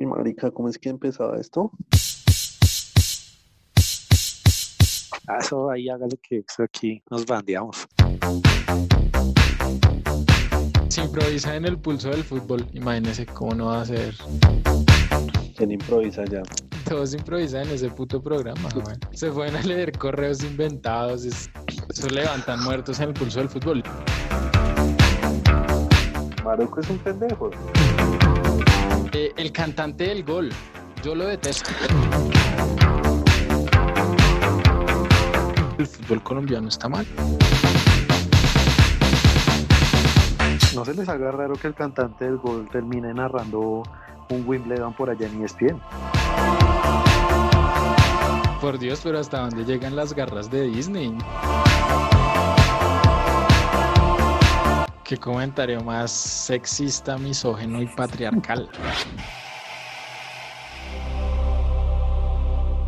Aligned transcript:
Y 0.00 0.06
marica, 0.06 0.50
¿cómo 0.50 0.68
es 0.70 0.78
que 0.78 0.88
empezaba 0.88 1.38
esto? 1.38 1.70
Ah, 5.28 5.36
eso 5.40 5.70
ahí 5.70 5.88
hágale 5.90 6.16
que 6.26 6.38
eso 6.38 6.62
aquí 6.62 7.02
nos 7.10 7.26
bandeamos. 7.26 7.86
Se 10.88 11.02
improvisa 11.04 11.54
en 11.54 11.66
el 11.66 11.78
pulso 11.78 12.08
del 12.08 12.24
fútbol, 12.24 12.66
imagínese 12.72 13.26
cómo 13.26 13.54
no 13.54 13.66
va 13.66 13.82
a 13.82 13.84
ser. 13.84 14.14
¿Quién 15.56 15.70
improvisa 15.72 16.24
ya? 16.24 16.42
Todos 16.88 17.12
improvisan 17.14 17.68
en 17.68 17.74
ese 17.74 17.90
puto 17.90 18.22
programa, 18.22 18.68
güey. 18.74 18.96
Se 19.12 19.30
pueden 19.30 19.54
a 19.54 19.62
leer 19.64 19.92
correos 19.98 20.42
inventados, 20.42 21.26
es- 21.26 21.50
eso 21.90 22.08
levantan 22.08 22.64
muertos 22.64 22.98
en 23.00 23.08
el 23.10 23.14
pulso 23.14 23.38
del 23.40 23.50
fútbol. 23.50 23.82
Maroco 26.42 26.80
es 26.80 26.88
un 26.88 26.98
pendejo. 26.98 27.50
Eh, 29.12 29.32
el 29.36 29.50
cantante 29.50 30.04
del 30.04 30.22
gol, 30.22 30.50
yo 31.02 31.16
lo 31.16 31.26
detesto. 31.26 31.70
El 35.78 35.86
fútbol 35.86 36.22
colombiano 36.22 36.68
está 36.68 36.88
mal. 36.88 37.04
¿No 40.76 40.84
se 40.84 40.94
les 40.94 41.08
haga 41.08 41.32
raro 41.32 41.54
que 41.54 41.66
el 41.66 41.74
cantante 41.74 42.24
del 42.24 42.36
gol 42.36 42.68
termine 42.70 43.12
narrando 43.12 43.82
un 44.28 44.44
Wimbledon 44.46 44.94
por 44.94 45.10
allá 45.10 45.26
en 45.26 45.44
ESPN? 45.44 45.80
Por 48.60 48.78
Dios, 48.78 49.00
pero 49.02 49.18
hasta 49.18 49.40
dónde 49.40 49.64
llegan 49.64 49.96
las 49.96 50.14
garras 50.14 50.48
de 50.50 50.68
Disney. 50.68 51.16
Qué 55.10 55.16
comentario 55.16 55.82
más 55.82 56.12
sexista, 56.12 57.18
misógeno 57.18 57.82
y 57.82 57.86
patriarcal. 57.88 58.68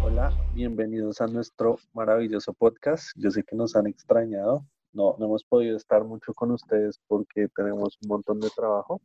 Hola, 0.04 0.32
bienvenidos 0.54 1.20
a 1.20 1.26
nuestro 1.26 1.80
maravilloso 1.92 2.52
podcast. 2.52 3.10
Yo 3.16 3.32
sé 3.32 3.42
que 3.42 3.56
nos 3.56 3.74
han 3.74 3.88
extrañado. 3.88 4.64
No, 4.92 5.16
no 5.18 5.26
hemos 5.26 5.42
podido 5.42 5.76
estar 5.76 6.04
mucho 6.04 6.32
con 6.32 6.52
ustedes 6.52 7.00
porque 7.08 7.48
tenemos 7.56 7.98
un 8.04 8.08
montón 8.08 8.38
de 8.38 8.50
trabajo, 8.50 9.00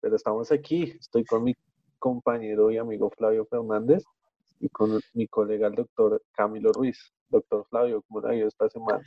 pero 0.00 0.16
estamos 0.16 0.50
aquí. 0.50 0.96
Estoy 0.98 1.26
con 1.26 1.44
mi 1.44 1.54
compañero 1.98 2.70
y 2.70 2.78
amigo 2.78 3.10
Flavio 3.10 3.44
Fernández 3.44 4.02
y 4.60 4.70
con 4.70 4.98
mi 5.12 5.28
colega 5.28 5.66
el 5.66 5.74
doctor 5.74 6.22
Camilo 6.32 6.72
Ruiz. 6.72 7.12
Doctor 7.28 7.66
Flavio, 7.68 8.00
¿cómo 8.08 8.22
le 8.22 8.32
ha 8.32 8.34
ido 8.34 8.48
esta 8.48 8.70
semana? 8.70 9.02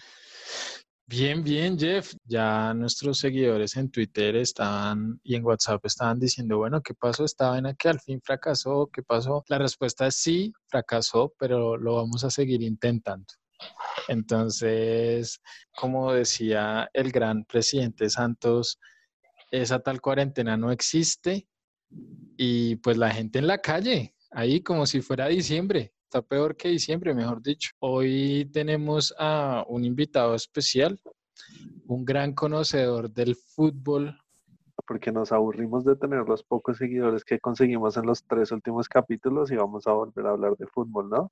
Bien, 1.07 1.43
bien, 1.43 1.77
Jeff. 1.77 2.15
Ya 2.23 2.73
nuestros 2.73 3.19
seguidores 3.19 3.75
en 3.77 3.91
Twitter 3.91 4.35
estaban 4.37 5.19
y 5.23 5.35
en 5.35 5.45
WhatsApp 5.45 5.85
estaban 5.85 6.19
diciendo, 6.19 6.57
bueno, 6.57 6.81
¿qué 6.81 6.95
pasó? 6.95 7.25
Esta 7.25 7.49
vaina 7.49 7.75
que 7.75 7.89
al 7.89 7.99
fin 7.99 8.19
fracasó, 8.23 8.89
¿qué 8.91 9.03
pasó? 9.03 9.43
La 9.47 9.59
respuesta 9.59 10.07
es 10.07 10.15
sí, 10.15 10.51
fracasó, 10.65 11.31
pero 11.37 11.77
lo 11.77 11.95
vamos 11.95 12.23
a 12.23 12.31
seguir 12.31 12.63
intentando. 12.63 13.27
Entonces, 14.07 15.39
como 15.75 16.11
decía 16.11 16.89
el 16.93 17.11
gran 17.11 17.45
presidente 17.45 18.09
Santos, 18.09 18.79
esa 19.51 19.79
tal 19.79 20.01
cuarentena 20.01 20.57
no 20.57 20.71
existe 20.71 21.47
y 22.35 22.77
pues 22.77 22.97
la 22.97 23.11
gente 23.11 23.37
en 23.39 23.47
la 23.47 23.59
calle, 23.59 24.15
ahí 24.31 24.61
como 24.61 24.87
si 24.87 25.01
fuera 25.01 25.27
diciembre. 25.27 25.94
Peor 26.21 26.55
que 26.55 26.69
diciembre, 26.69 27.13
mejor 27.13 27.41
dicho. 27.41 27.71
Hoy 27.80 28.49
tenemos 28.52 29.13
a 29.17 29.66
un 29.67 29.83
invitado 29.83 30.35
especial, 30.35 30.99
un 31.88 32.05
gran 32.05 32.33
conocedor 32.33 33.11
del 33.11 33.35
fútbol. 33.35 34.17
Porque 34.88 35.11
nos 35.11 35.31
aburrimos 35.31 35.83
de 35.83 35.95
tener 35.95 36.27
los 36.27 36.44
pocos 36.44 36.77
seguidores 36.77 37.23
que 37.23 37.39
conseguimos 37.39 37.97
en 37.97 38.05
los 38.05 38.23
tres 38.23 38.52
últimos 38.52 38.88
capítulos 38.88 39.52
y 39.52 39.55
vamos 39.55 39.88
a 39.88 39.94
volver 39.94 40.25
a 40.27 40.31
hablar 40.31 40.55
de 40.57 40.67
fútbol, 40.67 41.09
¿no? 41.09 41.31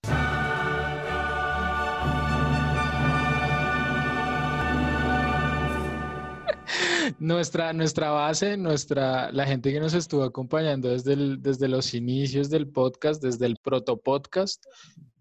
Nuestra, 7.20 7.74
nuestra 7.74 8.12
base, 8.12 8.58
nuestra, 8.58 9.32
la 9.32 9.46
gente 9.46 9.72
que 9.72 9.80
nos 9.80 9.94
estuvo 9.94 10.24
acompañando 10.24 10.90
desde, 10.90 11.38
desde 11.38 11.68
los 11.68 11.94
inicios 11.94 12.50
del 12.50 12.68
podcast, 12.68 13.22
desde 13.22 13.46
el 13.46 13.58
proto 13.58 13.98
podcast, 13.98 14.66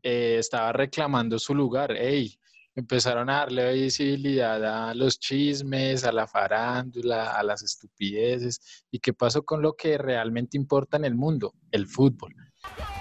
eh, 0.03 0.37
estaba 0.39 0.73
reclamando 0.73 1.39
su 1.39 1.55
lugar. 1.55 1.93
Ey, 1.93 2.39
empezaron 2.75 3.29
a 3.31 3.39
darle 3.39 3.73
visibilidad 3.75 4.89
a 4.89 4.95
los 4.95 5.19
chismes, 5.19 6.05
a 6.05 6.13
la 6.13 6.27
farándula, 6.27 7.33
a 7.33 7.43
las 7.43 7.63
estupideces. 7.63 8.85
¿Y 8.91 8.99
qué 8.99 9.13
pasó 9.13 9.43
con 9.43 9.63
lo 9.63 9.75
que 9.75 9.99
realmente 9.99 10.57
importa 10.57 10.97
en 10.97 11.05
el 11.05 11.15
mundo? 11.15 11.55
El 11.71 11.87
fútbol. 11.87 12.35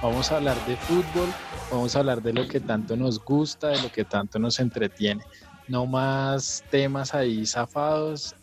Vamos 0.01 0.31
a 0.31 0.37
hablar 0.37 0.57
de 0.65 0.75
fútbol, 0.75 1.29
vamos 1.71 1.95
a 1.95 1.99
hablar 1.99 2.21
de 2.21 2.33
lo 2.33 2.47
que 2.47 2.59
tanto 2.59 2.95
nos 2.95 3.23
gusta, 3.23 3.69
de 3.69 3.81
lo 3.81 3.91
que 3.91 4.03
tanto 4.03 4.39
nos 4.39 4.59
entretiene. 4.59 5.23
No 5.67 5.85
más 5.85 6.63
temas 6.71 7.13
ahí 7.13 7.45
zafados. 7.45 8.35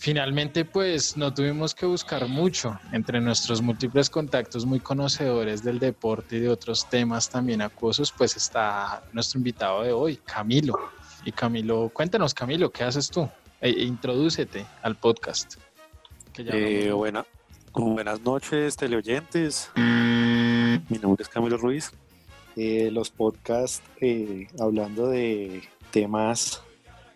Finalmente, 0.00 0.64
pues 0.64 1.18
no 1.18 1.34
tuvimos 1.34 1.74
que 1.74 1.84
buscar 1.84 2.26
mucho 2.26 2.80
entre 2.90 3.20
nuestros 3.20 3.60
múltiples 3.60 4.08
contactos 4.08 4.64
muy 4.64 4.80
conocedores 4.80 5.62
del 5.62 5.78
deporte 5.78 6.36
y 6.36 6.40
de 6.40 6.48
otros 6.48 6.88
temas 6.88 7.28
también 7.28 7.60
acuosos, 7.60 8.10
pues 8.10 8.34
está 8.34 9.02
nuestro 9.12 9.36
invitado 9.38 9.82
de 9.82 9.92
hoy, 9.92 10.16
Camilo. 10.16 10.74
Y 11.26 11.32
Camilo, 11.32 11.90
cuéntanos, 11.92 12.32
Camilo, 12.32 12.70
¿qué 12.72 12.84
haces 12.84 13.10
tú? 13.10 13.28
E, 13.60 13.68
e 13.68 13.82
introdúcete 13.84 14.64
al 14.80 14.96
podcast. 14.96 15.56
que 16.32 16.44
ya 16.44 16.52
Eh, 16.54 16.92
buena- 16.92 17.26
buenas 17.74 18.22
noches, 18.22 18.76
teleoyentes. 18.76 19.70
Mi 19.76 20.98
nombre 20.98 21.22
es 21.22 21.28
Camilo 21.28 21.58
Ruiz. 21.58 21.92
Eh, 22.56 22.88
los 22.90 23.10
podcasts 23.10 23.82
eh, 24.00 24.48
hablando 24.58 25.08
de 25.08 25.62
temas 25.90 26.62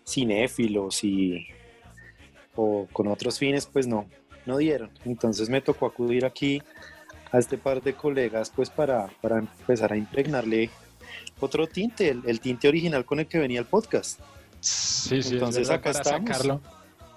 cinéfilos 0.05 1.03
y 1.03 1.47
o 2.55 2.87
con 2.93 3.07
otros 3.07 3.37
fines, 3.39 3.65
pues 3.65 3.87
no, 3.87 4.05
no 4.45 4.57
dieron. 4.57 4.89
Entonces 5.05 5.49
me 5.49 5.61
tocó 5.61 5.85
acudir 5.87 6.25
aquí 6.25 6.61
a 7.31 7.39
este 7.39 7.57
par 7.57 7.81
de 7.81 7.93
colegas, 7.93 8.51
pues 8.55 8.69
para, 8.69 9.07
para 9.21 9.39
empezar 9.39 9.91
a 9.93 9.97
impregnarle 9.97 10.69
otro 11.39 11.67
tinte, 11.67 12.09
el, 12.09 12.21
el 12.25 12.39
tinte 12.39 12.67
original 12.67 13.05
con 13.05 13.19
el 13.19 13.27
que 13.27 13.39
venía 13.39 13.59
el 13.59 13.65
podcast. 13.65 14.19
Sí, 14.59 15.21
sí, 15.21 15.29
es 15.29 15.31
Entonces, 15.33 15.69
acá 15.69 15.91
para 15.91 15.99
estamos. 15.99 16.29
sacarlo, 16.29 16.61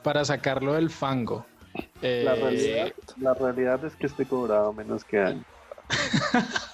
para 0.02 0.24
sacarlo 0.24 0.74
del 0.74 0.90
fango. 0.90 1.46
La 1.74 1.82
Eh, 2.02 2.24
realidad, 2.34 2.92
la 3.18 3.34
realidad 3.34 3.84
es 3.84 3.94
que 3.96 4.06
este 4.06 4.26
cobraba 4.26 4.72
menos 4.72 5.04
que 5.04 5.18
año. 5.20 5.44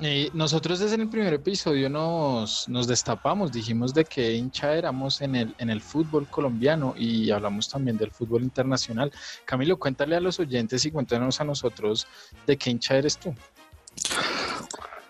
Eh, 0.00 0.30
nosotros 0.32 0.78
desde 0.78 0.94
el 0.94 1.08
primer 1.08 1.34
episodio 1.34 1.90
nos, 1.90 2.68
nos 2.68 2.86
destapamos, 2.86 3.50
dijimos 3.50 3.92
de 3.92 4.04
qué 4.04 4.34
hincha 4.34 4.74
éramos 4.74 5.20
en 5.20 5.34
el, 5.34 5.54
en 5.58 5.70
el 5.70 5.80
fútbol 5.80 6.28
colombiano 6.28 6.94
y 6.96 7.32
hablamos 7.32 7.68
también 7.68 7.96
del 7.96 8.12
fútbol 8.12 8.44
internacional. 8.44 9.10
Camilo, 9.44 9.76
cuéntale 9.76 10.14
a 10.14 10.20
los 10.20 10.38
oyentes 10.38 10.84
y 10.84 10.92
cuéntanos 10.92 11.40
a 11.40 11.44
nosotros 11.44 12.06
de 12.46 12.56
qué 12.56 12.70
hincha 12.70 12.96
eres 12.96 13.18
tú. 13.18 13.34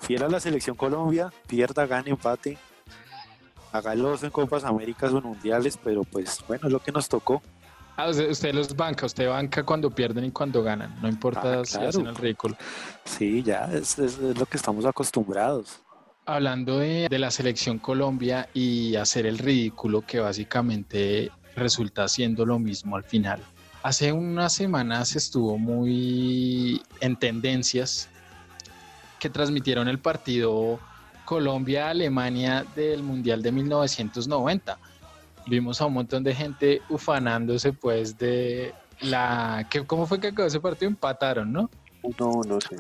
Fiel 0.00 0.22
a 0.22 0.28
la 0.28 0.40
selección 0.40 0.74
Colombia, 0.74 1.30
pierda, 1.46 1.86
gane, 1.86 2.08
empate. 2.08 2.56
Haga 3.72 3.92
el 3.92 4.02
oso 4.06 4.24
en 4.24 4.32
Copas 4.32 4.64
Américas 4.64 5.12
o 5.12 5.20
Mundiales, 5.20 5.78
pero 5.84 6.02
pues 6.04 6.42
bueno, 6.48 6.66
es 6.66 6.72
lo 6.72 6.78
que 6.78 6.92
nos 6.92 7.10
tocó. 7.10 7.42
Ah, 8.00 8.08
usted, 8.10 8.54
los 8.54 8.76
banca, 8.76 9.06
usted 9.06 9.28
banca 9.28 9.64
cuando 9.64 9.90
pierden 9.90 10.24
y 10.26 10.30
cuando 10.30 10.62
ganan, 10.62 10.94
no 11.02 11.08
importa 11.08 11.60
Ah, 11.60 11.64
si 11.64 11.72
claro. 11.72 11.88
hacen 11.88 12.06
el 12.06 12.14
ridículo. 12.14 12.56
Sí, 13.04 13.42
ya 13.42 13.64
es, 13.72 13.98
es- 13.98 14.18
es 14.18 14.38
lo 14.38 14.46
que 14.46 14.56
estamos 14.56 14.84
acostumbrados. 14.86 15.80
Hablando 16.24 16.78
de, 16.78 17.08
de 17.10 17.18
la 17.18 17.32
selección 17.32 17.80
Colombia 17.80 18.48
y 18.54 18.94
hacer 18.94 19.26
el 19.26 19.36
ridículo 19.38 20.02
que 20.06 20.20
básicamente 20.20 21.32
resulta 21.56 22.06
siendo 22.06 22.46
lo 22.46 22.60
mismo 22.60 22.94
al 22.94 23.02
final. 23.02 23.40
Hace 23.82 24.12
unas 24.12 24.52
semanas 24.52 25.16
estuvo 25.16 25.58
muy 25.58 26.80
en 27.00 27.16
tendencias 27.16 28.08
que 29.18 29.28
transmitieron 29.28 29.88
el 29.88 29.98
partido 29.98 30.78
Colombia-Alemania 31.24 32.64
del 32.76 33.02
Mundial 33.02 33.42
de 33.42 33.50
1990. 33.50 34.78
Vimos 35.48 35.80
a 35.80 35.86
un 35.86 35.94
montón 35.94 36.22
de 36.24 36.34
gente 36.34 36.82
ufanándose 36.88 37.72
pues 37.72 38.18
de 38.18 38.74
la... 39.00 39.66
¿qué- 39.70 39.84
¿Cómo 39.86 40.06
fue 40.06 40.20
que 40.20 40.28
acabó 40.28 40.46
ese 40.48 40.60
partido? 40.60 40.88
Empataron, 40.88 41.52
¿no? 41.52 41.70
No, 42.18 42.42
no 42.46 42.60
sé. 42.60 42.76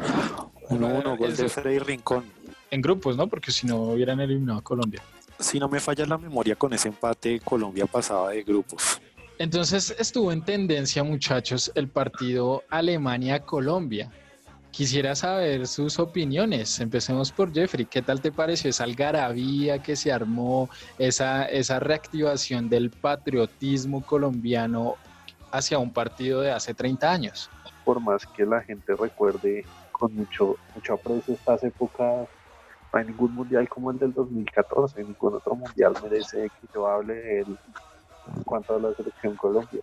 Uno, 0.68 0.86
uno, 0.88 1.16
gol 1.16 1.34
de. 1.36 1.48
Freddy 1.48 1.78
Rincón. 1.78 2.24
En 2.70 2.80
grupos, 2.82 3.16
¿no? 3.16 3.26
Porque 3.26 3.50
si 3.50 3.66
no 3.66 3.76
hubieran 3.82 4.20
eliminado 4.20 4.58
a 4.58 4.62
Colombia. 4.62 5.02
Si 5.38 5.58
no 5.58 5.68
me 5.68 5.80
falla 5.80 6.04
la 6.06 6.18
memoria, 6.18 6.56
con 6.56 6.72
ese 6.72 6.88
empate 6.88 7.40
Colombia 7.40 7.86
pasaba 7.86 8.30
de 8.30 8.42
grupos. 8.42 9.00
Entonces 9.38 9.94
estuvo 9.98 10.32
en 10.32 10.42
tendencia, 10.44 11.02
muchachos, 11.04 11.70
el 11.74 11.88
partido 11.88 12.64
Alemania-Colombia. 12.70 14.10
Quisiera 14.70 15.14
saber 15.14 15.66
sus 15.66 15.98
opiniones. 15.98 16.78
Empecemos 16.78 17.32
por 17.32 17.52
Jeffrey. 17.52 17.86
¿Qué 17.86 18.02
tal 18.02 18.20
te 18.20 18.30
pareció 18.30 18.70
esa 18.70 18.84
algarabía 18.84 19.82
que 19.82 19.96
se 19.96 20.12
armó, 20.12 20.68
esa, 20.98 21.46
esa 21.46 21.80
reactivación 21.80 22.68
del 22.68 22.90
patriotismo 22.90 24.04
colombiano 24.04 24.96
hacia 25.52 25.78
un 25.78 25.92
partido 25.92 26.40
de 26.40 26.52
hace 26.52 26.74
30 26.74 27.10
años. 27.10 27.50
Por 27.84 28.00
más 28.00 28.26
que 28.26 28.44
la 28.44 28.60
gente 28.62 28.94
recuerde 28.94 29.64
con 29.92 30.14
mucho, 30.14 30.56
mucho 30.74 30.94
aprecio 30.94 31.34
estas 31.34 31.64
épocas, 31.64 32.28
no 32.92 32.98
hay 32.98 33.06
ningún 33.06 33.34
mundial 33.34 33.68
como 33.68 33.90
el 33.90 33.98
del 33.98 34.12
2014, 34.12 35.02
ningún 35.02 35.34
otro 35.34 35.54
mundial 35.54 35.94
merece 36.02 36.48
que 36.48 36.68
yo 36.74 36.86
hable 36.86 37.14
de 37.14 37.40
él 37.40 37.58
en 38.34 38.42
cuanto 38.44 38.76
a 38.76 38.78
la 38.78 38.94
selección 38.94 39.36
Colombia. 39.36 39.80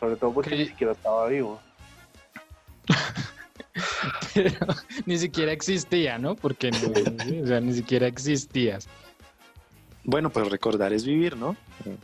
Sobre 0.00 0.16
todo 0.16 0.32
porque 0.32 0.56
ni 0.56 0.66
siquiera 0.66 0.92
estaba 0.92 1.26
vivo. 1.28 1.60
Pero 4.34 4.66
ni 5.06 5.18
siquiera 5.18 5.52
existía, 5.52 6.18
¿no? 6.18 6.34
Porque 6.36 6.70
o 6.70 7.46
sea, 7.46 7.60
ni 7.60 7.72
siquiera 7.72 8.06
existías. 8.06 8.88
Bueno, 10.04 10.30
pues 10.30 10.50
recordar 10.50 10.92
es 10.92 11.04
vivir, 11.04 11.36
¿no? 11.36 11.56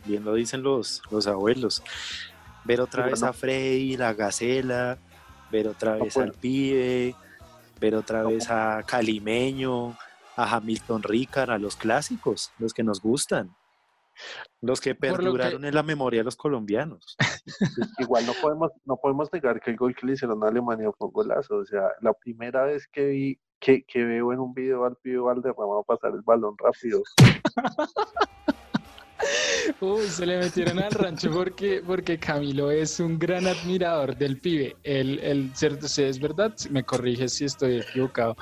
Bien 0.05 0.23
lo 0.23 0.33
dicen 0.33 0.63
los, 0.63 1.01
los 1.11 1.27
abuelos. 1.27 1.83
Ver 2.63 2.81
otra 2.81 3.05
vez 3.05 3.23
a 3.23 3.33
Frey, 3.33 3.97
la 3.97 4.13
Gacela, 4.13 4.97
ver 5.51 5.67
otra 5.67 5.95
vez 5.95 6.15
al 6.17 6.33
pibe, 6.33 7.15
ver 7.79 7.95
otra 7.95 8.23
vez 8.23 8.49
a 8.49 8.83
Calimeño, 8.85 9.97
a 10.35 10.55
Hamilton 10.55 11.03
Ricard, 11.03 11.51
a 11.51 11.57
los 11.57 11.75
clásicos, 11.75 12.51
los 12.57 12.73
que 12.73 12.83
nos 12.83 13.01
gustan. 13.01 13.55
Los 14.61 14.81
que 14.81 14.95
perduraron 14.95 15.65
en 15.65 15.73
la 15.73 15.83
memoria 15.83 16.21
de 16.21 16.25
los 16.25 16.35
colombianos. 16.35 17.15
Igual 17.99 18.25
no 18.25 18.33
podemos, 18.41 18.71
no 18.85 18.97
podemos 18.97 19.31
negar 19.31 19.59
que 19.61 19.71
el 19.71 19.77
gol 19.77 19.95
que 19.95 20.05
le 20.05 20.13
hicieron 20.13 20.43
a 20.43 20.47
Alemania 20.47 20.91
fue 20.97 21.07
un 21.07 21.13
golazo. 21.13 21.57
O 21.57 21.65
sea, 21.65 21.83
la 22.01 22.13
primera 22.13 22.63
vez 22.63 22.87
que 22.87 23.07
vi, 23.07 23.39
que, 23.59 23.83
que 23.83 24.03
veo 24.03 24.33
en 24.33 24.39
un 24.39 24.53
video 24.53 24.85
al 24.85 24.95
pibe 24.97 25.19
Valderrama 25.19 25.83
pasar 25.83 26.11
el 26.13 26.21
balón 26.21 26.55
rápido. 26.57 27.01
Uy, 29.81 30.07
se 30.07 30.25
le 30.25 30.37
metieron 30.37 30.79
al 30.79 30.91
rancho 30.91 31.31
porque, 31.31 31.81
porque 31.85 32.17
Camilo 32.17 32.71
es 32.71 32.99
un 32.99 33.19
gran 33.19 33.47
admirador 33.47 34.15
del 34.15 34.37
pibe. 34.37 34.75
El, 34.83 35.19
el 35.19 35.51
cierto, 35.55 35.85
es 35.85 36.19
verdad, 36.19 36.53
me 36.69 36.83
corriges 36.83 37.33
si 37.33 37.45
estoy 37.45 37.77
equivocado. 37.79 38.35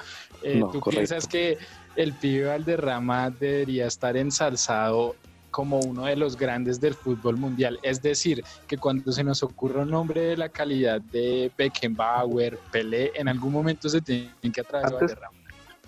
Eh, 0.44 0.64
¿Tú 0.72 0.80
piensas 0.82 1.28
que 1.28 1.58
el 1.96 2.14
pibe 2.14 2.46
Valderrama 2.46 3.30
debería 3.30 3.88
estar 3.88 4.18
ensalzado 4.18 5.16
como 5.58 5.80
uno 5.80 6.06
de 6.06 6.16
los 6.16 6.38
grandes 6.38 6.80
del 6.80 6.94
fútbol 6.94 7.36
mundial. 7.36 7.80
Es 7.82 8.00
decir, 8.00 8.44
que 8.68 8.78
cuando 8.78 9.12
se 9.12 9.24
nos 9.24 9.42
ocurra 9.42 9.82
un 9.82 9.90
nombre 9.90 10.22
de 10.22 10.38
la 10.38 10.50
calidad 10.50 11.02
de 11.02 11.52
Beckenbauer, 11.58 12.60
Pelé, 12.72 13.12
en 13.16 13.28
algún 13.28 13.54
momento 13.54 13.90
se 13.90 14.00
tiene 14.00 14.30
que 14.54 14.62
atraer 14.62 14.86
antes, 14.86 15.18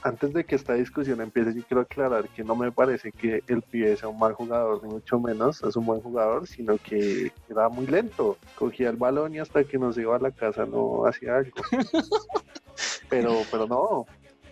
antes 0.01 0.33
de 0.33 0.43
que 0.43 0.55
esta 0.55 0.73
discusión 0.73 1.21
empiece, 1.21 1.53
yo 1.53 1.61
quiero 1.67 1.81
aclarar 1.81 2.27
que 2.29 2.43
no 2.43 2.55
me 2.55 2.71
parece 2.71 3.11
que 3.11 3.43
el 3.45 3.61
pibe 3.61 3.95
sea 3.95 4.09
un 4.09 4.17
mal 4.17 4.33
jugador, 4.33 4.83
ni 4.83 4.89
mucho 4.89 5.19
menos 5.19 5.61
es 5.61 5.75
un 5.75 5.85
buen 5.85 6.01
jugador, 6.01 6.47
sino 6.47 6.79
que 6.79 7.31
era 7.47 7.69
muy 7.69 7.85
lento. 7.85 8.39
Cogía 8.55 8.89
el 8.89 8.97
balón 8.97 9.35
y 9.35 9.37
hasta 9.37 9.63
que 9.63 9.77
nos 9.77 9.95
iba 9.99 10.15
a 10.15 10.19
la 10.19 10.31
casa 10.31 10.65
no 10.65 11.05
hacía 11.05 11.37
algo. 11.37 11.61
pero, 13.07 13.43
pero 13.51 13.67
no, 13.67 14.07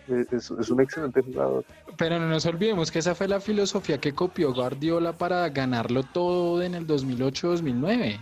es, 0.08 0.50
un 0.50 0.80
excelente 0.80 1.22
jugador. 1.22 1.64
Pero 1.96 2.18
no 2.18 2.28
nos 2.28 2.46
olvidemos 2.46 2.90
que 2.90 2.98
esa 2.98 3.14
fue 3.14 3.28
la 3.28 3.40
filosofía 3.40 3.98
que 3.98 4.14
copió 4.14 4.52
Guardiola 4.52 5.12
para 5.12 5.48
ganarlo 5.48 6.02
todo 6.02 6.62
en 6.62 6.74
el 6.74 6.86
2008-2009. 6.86 8.18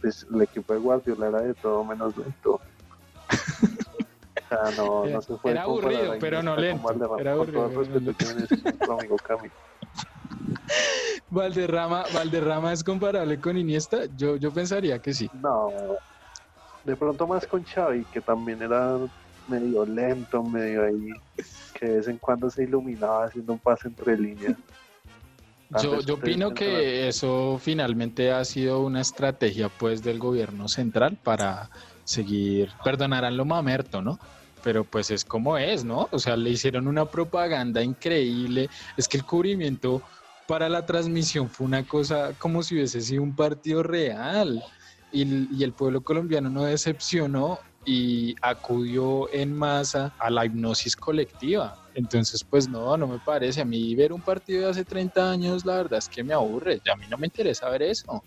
pues 0.00 0.26
el 0.32 0.42
equipo 0.42 0.74
de 0.74 0.78
Guardiola 0.78 1.28
era 1.28 1.42
de 1.42 1.54
todo 1.54 1.84
menos 1.84 2.16
lento. 2.16 2.60
no, 4.76 5.06
no 5.06 5.22
se 5.22 5.34
era 5.44 5.62
aburrido, 5.62 6.14
pero 6.20 6.42
no 6.42 6.56
lento. 6.56 7.18
Era 7.18 7.32
aburrido. 7.32 7.64
amigo 7.64 9.16
Valderrama, 11.30 12.04
Valderrama 12.12 12.72
es 12.72 12.84
comparable 12.84 13.40
con 13.40 13.56
Iniesta. 13.56 14.04
Yo, 14.16 14.36
yo 14.36 14.50
pensaría 14.50 15.00
que 15.00 15.14
sí. 15.14 15.30
No, 15.34 15.70
de 16.84 16.96
pronto 16.96 17.26
más 17.26 17.46
con 17.46 17.64
Xavi, 17.64 18.04
que 18.06 18.20
también 18.20 18.62
era 18.62 18.98
medio 19.48 19.84
lento, 19.84 20.42
medio 20.42 20.84
ahí, 20.84 21.10
que 21.78 21.86
de 21.86 21.96
vez 21.98 22.08
en 22.08 22.18
cuando 22.18 22.50
se 22.50 22.64
iluminaba 22.64 23.26
haciendo 23.26 23.54
un 23.54 23.58
pase 23.58 23.88
entre 23.88 24.16
líneas. 24.18 24.56
Yo, 25.82 26.00
yo 26.02 26.14
opino 26.16 26.52
que 26.52 27.08
eso 27.08 27.58
finalmente 27.58 28.30
ha 28.30 28.44
sido 28.44 28.80
una 28.80 29.00
estrategia 29.00 29.70
pues 29.70 30.02
del 30.02 30.18
gobierno 30.18 30.68
central 30.68 31.16
para 31.22 31.70
seguir, 32.04 32.70
perdonarán 32.84 33.38
lo 33.38 33.46
mamerto, 33.46 34.02
¿no? 34.02 34.18
Pero 34.62 34.84
pues 34.84 35.10
es 35.10 35.24
como 35.24 35.56
es, 35.56 35.82
¿no? 35.82 36.08
O 36.12 36.18
sea, 36.18 36.36
le 36.36 36.50
hicieron 36.50 36.88
una 36.88 37.06
propaganda 37.06 37.82
increíble. 37.82 38.68
Es 38.98 39.08
que 39.08 39.16
el 39.16 39.24
cubrimiento 39.24 40.02
para 40.46 40.68
la 40.68 40.84
transmisión 40.84 41.48
fue 41.48 41.66
una 41.66 41.84
cosa 41.84 42.32
como 42.38 42.62
si 42.62 42.74
hubiese 42.74 43.00
sido 43.00 43.22
un 43.22 43.34
partido 43.34 43.82
real. 43.82 44.62
Y, 45.10 45.48
y 45.56 45.64
el 45.64 45.72
pueblo 45.72 46.02
colombiano 46.02 46.50
no 46.50 46.64
decepcionó 46.64 47.58
y 47.84 48.34
acudió 48.40 49.32
en 49.32 49.52
masa 49.54 50.14
a 50.18 50.30
la 50.30 50.46
hipnosis 50.46 50.96
colectiva. 50.96 51.76
Entonces, 51.94 52.44
pues 52.44 52.68
no, 52.68 52.96
no 52.96 53.06
me 53.06 53.18
parece. 53.18 53.60
A 53.60 53.64
mí 53.64 53.94
ver 53.94 54.12
un 54.12 54.20
partido 54.20 54.62
de 54.62 54.70
hace 54.70 54.84
30 54.84 55.30
años, 55.30 55.64
la 55.64 55.76
verdad 55.76 55.98
es 55.98 56.08
que 56.08 56.24
me 56.24 56.34
aburre. 56.34 56.80
A 56.92 56.96
mí 56.96 57.04
no 57.10 57.18
me 57.18 57.26
interesa 57.26 57.68
ver 57.68 57.82
eso. 57.82 58.22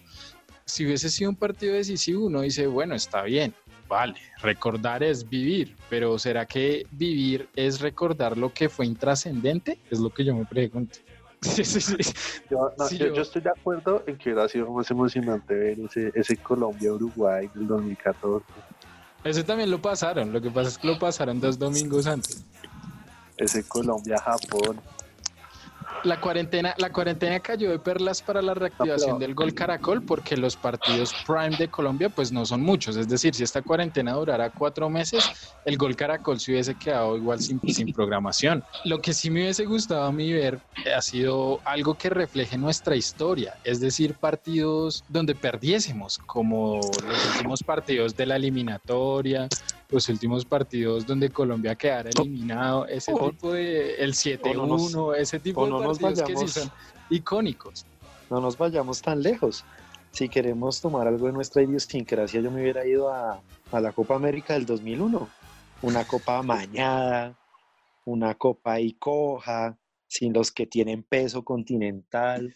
Si 0.65 0.85
hubiese 0.85 1.09
sido 1.09 1.29
un 1.29 1.35
partido 1.35 1.75
decisivo, 1.75 2.25
uno 2.25 2.41
dice, 2.41 2.67
bueno, 2.67 2.95
está 2.95 3.23
bien, 3.23 3.53
vale, 3.87 4.15
recordar 4.41 5.03
es 5.03 5.27
vivir, 5.27 5.75
pero 5.89 6.17
¿será 6.17 6.45
que 6.45 6.87
vivir 6.91 7.49
es 7.55 7.81
recordar 7.81 8.37
lo 8.37 8.51
que 8.51 8.67
fue 8.67 8.85
intrascendente? 8.85 9.79
Es 9.91 9.99
lo 9.99 10.09
que 10.09 10.25
yo 10.25 10.35
me 10.35 10.45
pregunto. 10.45 10.99
Sí, 11.41 11.63
sí, 11.63 11.79
sí. 11.79 11.95
Yo, 12.49 12.73
yo, 12.97 13.21
estoy 13.21 13.43
de 13.43 13.51
acuerdo 13.51 14.03
en 14.07 14.17
que 14.17 14.31
hubiera 14.31 14.47
sido 14.47 14.71
más 14.71 14.89
emocionante 14.89 15.53
ver 15.53 15.79
ese, 15.79 16.11
ese 16.15 16.37
Colombia-Uruguay 16.37 17.49
del 17.53 17.67
2014. 17.67 18.45
Ese 19.25 19.43
también 19.43 19.71
lo 19.71 19.81
pasaron, 19.81 20.31
lo 20.31 20.39
que 20.39 20.51
pasa 20.51 20.69
es 20.69 20.77
que 20.77 20.85
lo 20.85 20.99
pasaron 20.99 21.41
dos 21.41 21.57
domingos 21.57 22.05
antes. 22.05 22.43
Ese 23.37 23.67
Colombia-Japón. 23.67 24.79
La 26.03 26.19
cuarentena, 26.19 26.73
la 26.77 26.91
cuarentena 26.91 27.39
cayó 27.39 27.71
de 27.71 27.79
perlas 27.79 28.21
para 28.21 28.41
la 28.41 28.53
reactivación 28.53 29.17
del 29.19 29.33
gol 29.33 29.53
Caracol 29.53 30.03
porque 30.03 30.37
los 30.37 30.55
partidos 30.55 31.13
Prime 31.25 31.57
de 31.57 31.67
Colombia 31.67 32.09
pues 32.09 32.31
no 32.31 32.45
son 32.45 32.61
muchos. 32.61 32.95
Es 32.95 33.07
decir, 33.07 33.33
si 33.33 33.43
esta 33.43 33.61
cuarentena 33.61 34.13
durara 34.13 34.49
cuatro 34.49 34.89
meses, 34.89 35.55
el 35.65 35.77
gol 35.77 35.95
Caracol 35.95 36.39
se 36.39 36.51
hubiese 36.51 36.75
quedado 36.75 37.17
igual 37.17 37.39
sin, 37.39 37.59
sin 37.61 37.91
programación. 37.91 38.63
Lo 38.83 38.99
que 38.99 39.13
sí 39.13 39.29
me 39.29 39.41
hubiese 39.41 39.65
gustado 39.65 40.03
a 40.03 40.11
mí 40.11 40.31
ver 40.31 40.59
ha 40.95 41.01
sido 41.01 41.59
algo 41.65 41.95
que 41.95 42.09
refleje 42.09 42.57
nuestra 42.57 42.95
historia, 42.95 43.55
es 43.63 43.79
decir, 43.79 44.13
partidos 44.15 45.03
donde 45.07 45.35
perdiésemos, 45.35 46.17
como 46.19 46.75
los 46.77 47.35
últimos 47.35 47.63
partidos 47.63 48.15
de 48.15 48.25
la 48.25 48.35
eliminatoria, 48.35 49.47
los 49.95 50.09
últimos 50.09 50.43
partidos 50.43 51.07
donde 51.07 51.29
Colombia 51.29 51.73
quedara 51.75 52.09
eliminado, 52.09 52.85
ese 52.85 53.13
tipo 53.13 53.53
de 53.53 53.95
el 53.95 54.13
7-1, 54.13 55.15
ese 55.15 55.39
tipo 55.39 55.65
de 55.65 55.99
partidos 55.99 56.21
que 56.21 56.35
sí 56.35 56.47
son 56.49 56.71
icónicos. 57.09 57.85
No 58.29 58.41
nos 58.41 58.57
vayamos 58.57 59.01
tan 59.01 59.23
lejos. 59.23 59.63
Si 60.11 60.27
queremos 60.27 60.81
tomar 60.81 61.07
algo 61.07 61.27
de 61.27 61.33
nuestra 61.33 61.61
idiosincrasia, 61.61 62.41
yo 62.41 62.51
me 62.51 62.61
hubiera 62.61 62.85
ido 62.85 63.09
a, 63.09 63.41
a 63.71 63.79
la 63.79 63.93
Copa 63.93 64.15
América 64.15 64.53
del 64.53 64.65
2001. 64.65 65.29
Una 65.81 66.05
copa 66.05 66.41
mañada, 66.43 67.33
una 68.03 68.35
copa 68.35 68.81
y 68.81 68.93
coja, 68.93 69.77
sin 70.07 70.33
los 70.33 70.51
que 70.51 70.67
tienen 70.67 71.03
peso 71.03 71.43
continental 71.43 72.53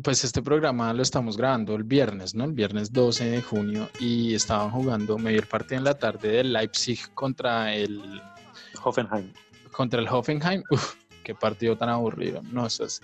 pues 0.00 0.24
este 0.24 0.40
programa 0.42 0.92
lo 0.94 1.02
estamos 1.02 1.36
grabando 1.36 1.74
el 1.74 1.84
viernes, 1.84 2.34
¿no? 2.34 2.44
El 2.44 2.52
viernes 2.52 2.92
12 2.92 3.30
de 3.30 3.42
junio 3.42 3.90
y 4.00 4.34
estaban 4.34 4.70
jugando 4.70 5.18
medio 5.18 5.42
parte 5.46 5.74
en 5.74 5.84
la 5.84 5.94
tarde 5.94 6.28
del 6.28 6.52
Leipzig 6.52 7.12
contra 7.14 7.74
el 7.74 8.22
Hoffenheim. 8.82 9.32
Contra 9.70 10.00
el 10.00 10.08
Hoffenheim. 10.08 10.62
Uf, 10.70 10.94
qué 11.22 11.34
partido 11.34 11.76
tan 11.76 11.90
aburrido. 11.90 12.42
No, 12.50 12.66
eso 12.66 12.84
es... 12.84 13.02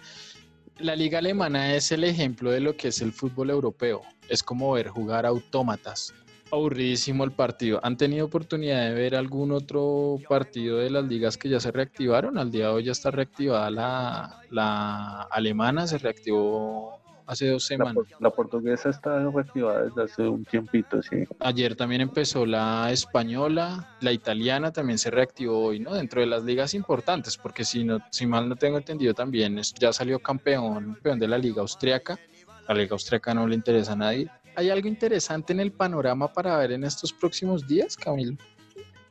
La 0.78 0.95
liga 0.95 1.18
alemana 1.18 1.75
es 1.75 1.90
el 1.92 2.04
ejemplo 2.04 2.52
de 2.52 2.61
lo 2.61 2.76
que 2.76 2.88
es 2.88 3.02
el 3.02 3.12
fútbol 3.12 3.50
europeo. 3.50 4.02
Es 4.28 4.42
como 4.42 4.73
ver 4.73 4.88
jugar 4.88 5.26
autómatas 5.26 6.14
aburridísimo 6.50 7.25
el 7.25 7.33
partido. 7.33 7.81
¿Han 7.83 7.97
tenido 7.97 8.26
oportunidad 8.26 8.88
de 8.88 8.95
ver 8.95 9.14
algún 9.14 9.52
otro 9.52 10.19
partido 10.28 10.78
de 10.78 10.90
las 10.90 11.05
ligas 11.05 11.37
que 11.37 11.49
ya 11.49 11.61
se 11.61 11.71
reactivaron? 11.71 12.38
Al 12.38 12.50
día 12.50 12.67
de 12.67 12.73
hoy 12.73 12.85
ya 12.85 12.93
está 12.93 13.11
reactivada 13.11 13.71
la, 13.71 14.43
la 14.50 15.23
alemana, 15.31 15.87
se 15.87 15.99
reactivó 15.99 16.99
hace 17.26 17.50
dos 17.50 17.64
semanas. 17.64 18.05
La, 18.21 18.31
portuguesa 18.31 18.88
está 18.88 19.31
reactivada 19.31 19.85
desde 19.85 20.02
hace 20.02 20.23
un 20.23 20.45
tiempito, 20.45 21.02
sí. 21.02 21.25
Ayer 21.40 21.76
también 21.76 22.00
empezó 22.00 22.47
la 22.47 22.90
española, 22.90 23.97
la 24.00 24.12
italiana 24.12 24.73
también 24.73 24.99
se 24.99 25.11
reactivó 25.11 25.61
hoy, 25.61 25.78
¿no? 25.78 25.95
Dentro 25.95 26.23
de 26.23 26.26
las 26.26 26.43
ligas 26.45 26.73
importantes, 26.73 27.37
porque 27.37 27.64
si, 27.64 27.85
no, 27.85 27.99
si 28.11 28.26
mal 28.26 28.49
no 28.49 28.57
tengo 28.57 28.78
entendido 28.78 29.12
también 29.12 29.61
ya 29.78 29.93
salió 29.93 30.19
campeón, 30.21 30.95
campeón 30.95 31.19
de 31.19 31.28
la 31.28 31.38
liga 31.38 31.61
austriaca. 31.61 32.19
La 32.67 32.75
liga 32.75 32.93
austriaca 32.93 33.33
no 33.33 33.47
le 33.47 33.55
interesa 33.55 33.93
a 33.93 33.97
nadie 33.97 34.31
¿Hay 34.58 34.70
algo 34.70 34.88
interesante 34.88 35.52
en 35.52 35.60
el 35.60 35.70
panorama 35.70 36.32
para 36.32 36.56
ver 36.58 36.72
en 36.72 36.82
estos 36.82 37.12
próximos 37.12 37.64
días, 37.64 37.96
Camilo? 37.96 38.36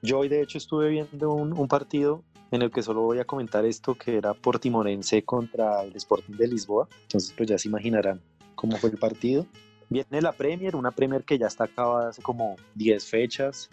Yo 0.01 0.19
hoy 0.19 0.27
de 0.27 0.41
hecho 0.41 0.57
estuve 0.57 0.89
viendo 0.89 1.31
un, 1.31 1.67
partido 1.69 2.21
en 2.51 2.63
el 2.63 2.69
que 2.69 2.83
solo 2.83 3.03
voy 3.03 3.19
a 3.19 3.23
comentar 3.23 3.63
esto 3.63 3.95
que 3.95 4.17
era 4.17 4.33
Portimorense 4.33 5.23
contra 5.23 5.83
el 5.83 5.95
Sporting 5.95 6.33
de 6.33 6.49
Lisboa. 6.49 6.89
Entonces, 7.03 7.33
pues 7.37 7.47
ya 7.47 7.57
se 7.57 7.69
imaginarán 7.69 8.21
cómo 8.55 8.75
fue 8.75 8.89
el 8.89 8.97
partido. 8.97 9.47
Viene 9.87 10.21
la 10.21 10.33
Premier, 10.33 10.75
una 10.75 10.91
Premier 10.91 11.23
que 11.23 11.37
ya 11.37 11.47
está 11.47 11.63
acabada 11.63 12.09
hace 12.09 12.21
como 12.21 12.57
10 12.75 13.05
fechas, 13.05 13.69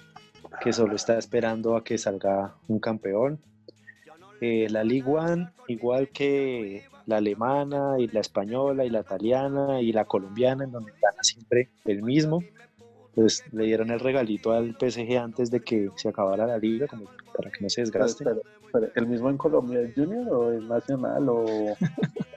que 0.62 0.72
solo 0.72 0.94
está 0.94 1.18
esperando 1.18 1.76
a 1.76 1.82
que 1.82 1.98
salga 1.98 2.54
un 2.68 2.78
campeón. 2.78 3.40
Eh, 4.40 4.68
la 4.70 4.84
Ligue 4.84 5.10
One, 5.10 5.50
igual 5.66 6.08
que 6.10 6.84
la 7.06 7.18
alemana 7.18 7.96
y 7.99 8.08
la 8.08 8.20
española 8.20 8.84
y 8.84 8.90
la 8.90 9.00
italiana 9.00 9.80
y 9.80 9.92
la 9.92 10.04
colombiana, 10.04 10.64
en 10.64 10.73
donde 10.73 10.92
gana 11.00 11.23
siempre 11.23 11.70
el 11.84 12.02
mismo 12.02 12.42
pues 13.14 13.44
le 13.52 13.64
dieron 13.64 13.90
el 13.90 14.00
regalito 14.00 14.52
al 14.52 14.76
PSG 14.78 15.16
antes 15.18 15.50
de 15.50 15.61
que 15.61 15.88
se 15.96 16.08
acabara 16.08 16.46
la 16.46 16.58
liga, 16.58 16.87
como 16.87 17.04
para 17.37 17.50
que 17.50 17.62
no 17.62 17.70
se 17.70 17.82
desgaste. 17.82 18.25
¿El 18.94 19.06
mismo 19.06 19.30
en 19.30 19.38
Colombia 19.38 19.80
Junior 19.94 20.28
o 20.32 20.52
es 20.52 20.62
Nacional 20.64 21.28
o...? 21.28 21.44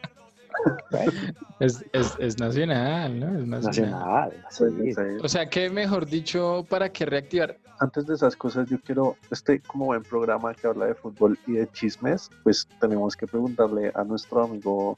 es, 1.60 1.86
es, 1.94 2.16
es, 2.20 2.40
nacional, 2.40 3.20
¿no? 3.20 3.40
Es 3.40 3.46
nacional. 3.48 4.34
nacional 4.44 5.20
O 5.24 5.28
sea, 5.28 5.50
que 5.50 5.70
mejor 5.70 6.06
dicho, 6.06 6.66
¿para 6.70 6.90
qué 6.90 7.06
reactivar? 7.06 7.58
Antes 7.80 8.08
de 8.08 8.16
esas 8.16 8.36
cosas, 8.36 8.70
yo 8.70 8.80
quiero, 8.82 9.16
este 9.30 9.62
como 9.62 9.86
buen 9.86 10.04
programa 10.04 10.54
que 10.54 10.68
habla 10.68 10.88
de 10.88 10.96
fútbol 10.96 11.38
y 11.46 11.54
de 11.54 11.72
chismes, 11.72 12.30
pues 12.44 12.68
tenemos 12.80 13.16
que 13.16 13.28
preguntarle 13.28 13.92
a 13.94 14.04
nuestro 14.04 14.44
amigo 14.44 14.98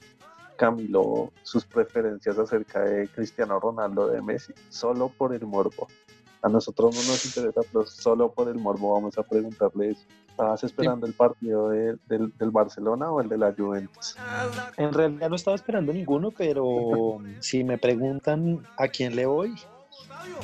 Camilo 0.55 1.31
sus 1.43 1.65
preferencias 1.65 2.37
acerca 2.37 2.81
de 2.81 3.07
Cristiano 3.07 3.59
Ronaldo 3.59 4.07
de 4.07 4.21
Messi, 4.21 4.53
solo 4.69 5.09
por 5.09 5.33
el 5.33 5.45
morbo. 5.45 5.87
A 6.41 6.49
nosotros 6.49 6.95
no 6.95 7.01
nos 7.01 7.25
interesa, 7.25 7.61
pero 7.71 7.85
solo 7.85 8.31
por 8.31 8.47
el 8.47 8.55
morbo 8.55 8.93
vamos 8.93 9.17
a 9.17 9.23
preguntarle 9.23 9.91
eso. 9.91 10.05
¿Estabas 10.29 10.63
esperando 10.63 11.05
el 11.05 11.13
partido 11.13 11.69
del, 11.69 11.99
del, 12.07 12.51
Barcelona 12.51 13.11
o 13.11 13.19
el 13.19 13.27
de 13.27 13.37
la 13.37 13.53
Juventus? 13.53 14.15
En 14.77 14.93
realidad 14.93 15.29
no 15.29 15.35
estaba 15.35 15.55
esperando 15.55 15.91
ninguno, 15.91 16.31
pero 16.31 17.17
si 17.39 17.65
me 17.65 17.77
preguntan 17.77 18.65
a 18.77 18.87
quién 18.87 19.17
le 19.17 19.25
voy, 19.25 19.53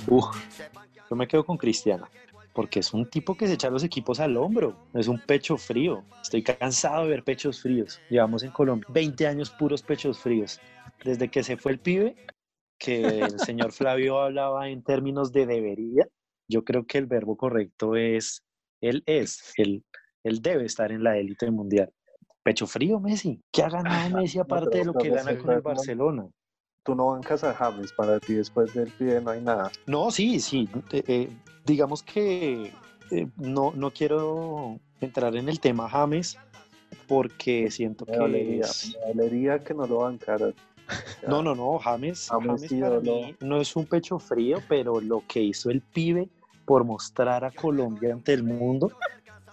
yo 0.08 1.16
me 1.16 1.28
quedo 1.28 1.46
con 1.46 1.58
Cristiano 1.58 2.08
porque 2.56 2.80
es 2.80 2.94
un 2.94 3.06
tipo 3.06 3.36
que 3.36 3.48
se 3.48 3.54
echa 3.54 3.70
los 3.70 3.84
equipos 3.84 4.22
al 4.22 4.38
hombro, 4.38 4.78
es 4.94 5.10
un 5.10 5.20
pecho 5.20 5.58
frío. 5.58 6.06
Estoy 6.22 6.42
cansado 6.42 7.04
de 7.04 7.10
ver 7.10 7.24
pechos 7.24 7.62
fríos. 7.62 8.00
Llevamos 8.10 8.44
en 8.44 8.52
Colombia 8.52 8.88
20 8.92 9.28
años 9.28 9.50
puros 9.50 9.84
pechos 9.84 10.18
fríos. 10.18 10.62
Desde 11.04 11.30
que 11.30 11.44
se 11.44 11.58
fue 11.58 11.74
el 11.74 11.80
pibe, 11.80 12.16
que 12.78 13.20
el 13.20 13.40
señor 13.40 13.72
Flavio 13.72 14.20
hablaba 14.20 14.70
en 14.70 14.84
términos 14.84 15.32
de 15.32 15.46
debería, 15.46 16.08
yo 16.48 16.64
creo 16.64 16.86
que 16.86 16.98
el 16.98 17.06
verbo 17.06 17.38
correcto 17.38 17.96
es, 17.96 18.44
él 18.82 19.04
es, 19.06 19.54
él, 19.58 19.84
él 20.24 20.42
debe 20.42 20.66
estar 20.66 20.92
en 20.92 21.04
la 21.04 21.18
élite 21.18 21.50
mundial. 21.52 21.92
Pecho 22.44 22.68
frío, 22.68 23.00
Messi. 23.00 23.42
¿Qué 23.52 23.64
ha 23.64 23.70
ganado 23.70 24.18
Messi 24.18 24.40
aparte 24.40 24.80
de 24.80 24.86
lo 24.86 24.94
que 24.94 25.10
gana 25.10 25.38
con 25.38 25.52
el 25.52 25.62
Barcelona? 25.62 26.28
tú 26.86 26.96
no 26.96 27.08
bancas 27.08 27.44
a 27.44 27.54
James, 27.54 27.92
para 27.92 28.20
ti 28.20 28.36
después 28.36 28.74
del 28.74 28.92
pie 28.92 29.20
no 29.20 29.32
hay 29.32 29.42
nada. 29.42 29.72
No, 29.88 30.12
sí, 30.12 30.40
sí. 30.40 30.70
Eh, 30.92 31.04
eh, 31.08 31.30
digamos 31.66 32.04
que 32.04 32.72
eh, 33.12 33.28
no, 33.38 33.74
no 33.76 33.92
quiero 33.92 34.80
entrar 35.02 35.36
en 35.36 35.50
el 35.50 35.60
tema 35.60 35.90
James 35.90 36.38
porque 37.08 37.72
siento 37.72 38.06
que 38.06 38.16
dolería, 38.16 39.60
que 39.60 39.74
no 39.74 39.88
lo 39.88 39.98
bancaras. 39.98 40.54
No, 41.28 41.42
no, 41.42 41.56
no, 41.56 41.78
James, 41.80 42.28
James, 42.30 42.74
para 42.80 43.00
mí 43.00 43.36
no 43.40 43.62
es 43.62 43.76
un 43.76 43.86
pecho 43.86 44.20
frío, 44.20 44.60
pero 44.68 45.02
lo 45.02 45.24
que 45.28 45.42
hizo 45.42 45.70
el 45.70 45.82
pibe 45.82 46.30
por 46.66 46.84
mostrar 46.84 47.44
a 47.46 47.52
Colombia 47.52 48.14
ante 48.14 48.34
el 48.34 48.44
mundo, 48.44 48.92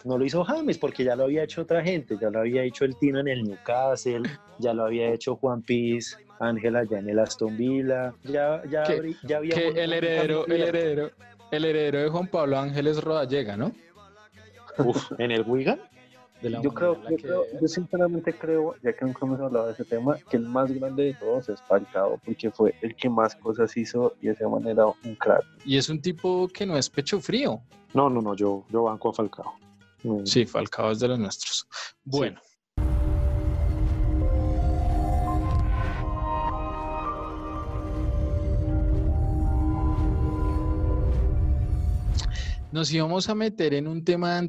no 0.05 0.19
lo 0.19 0.25
hizo 0.25 0.45
James, 0.45 0.79
porque 0.79 1.05
ya 1.05 1.15
lo 1.15 1.25
había 1.25 1.45
hecho 1.45 1.63
otra 1.63 1.83
gente, 1.83 2.17
ya 2.21 2.31
lo 2.31 2.41
había 2.41 2.63
hecho 2.63 2.85
el 2.85 2.97
Tino 2.97 3.21
en 3.21 3.29
el 3.29 3.45
Newcastle, 3.45 4.23
ya 4.59 4.75
lo 4.75 4.87
había 4.87 5.13
hecho 5.13 5.37
Juan 5.37 5.63
Piz 5.63 6.19
Ángela 6.43 6.83
ya 6.85 6.99
en 6.99 7.09
el 7.09 7.19
Aston 7.21 7.57
Villa, 7.57 8.13
ya, 8.25 8.63
ya, 8.69 8.85
ya 9.23 9.37
había... 9.37 9.55
El 9.55 9.93
heredero, 9.93 10.45
el 10.47 10.63
heredero, 10.63 11.11
el 11.53 11.65
heredero 11.65 12.01
de 12.01 12.09
Juan 12.09 12.27
Pablo 12.27 12.59
Ángeles 12.59 13.03
Rodallega, 13.03 13.57
¿no? 13.57 13.73
Uf, 14.79 15.13
¿en 15.19 15.31
el 15.31 15.43
Wigan? 15.47 15.81
Yo 16.43 16.75
creo, 16.75 17.01
yo, 17.19 17.45
yo, 17.61 17.69
sinceramente 17.69 18.33
creo, 18.33 18.75
ya 18.83 18.93
que 18.93 19.05
nunca 19.05 19.25
hemos 19.27 19.41
hablado 19.41 19.67
de 19.67 19.73
ese 19.75 19.85
tema, 19.85 20.17
que 20.29 20.37
el 20.37 20.47
más 20.47 20.73
grande 20.73 21.05
de 21.05 21.15
todos 21.15 21.49
es 21.49 21.63
Falcao, 21.63 22.21
porque 22.25 22.51
fue 22.51 22.75
el 22.83 22.97
que 22.97 23.09
más 23.09 23.37
cosas 23.37 23.77
hizo 23.77 24.15
y 24.21 24.27
de 24.27 24.33
esa 24.33 24.49
manera 24.49 24.87
un 24.87 25.15
crack. 25.15 25.45
Y 25.65 25.77
es 25.77 25.89
un 25.89 26.01
tipo 26.01 26.49
que 26.49 26.67
no 26.67 26.77
es 26.77 26.91
pecho 26.91 27.21
frío. 27.21 27.61
No, 27.95 28.11
no, 28.11 28.21
no, 28.21 28.35
yo, 28.35 28.65
yo 28.71 28.85
banco 28.85 29.11
a 29.11 29.13
Falcao. 29.13 29.55
Sí, 30.25 30.45
Falcao 30.47 30.91
es 30.91 30.99
de 30.99 31.09
los 31.09 31.19
nuestros. 31.19 31.67
Bueno. 32.05 32.41
nos 42.73 42.91
íbamos 42.91 43.29
a 43.29 43.35
meter 43.35 43.75
en 43.75 43.87
un 43.87 44.03
tema, 44.03 44.49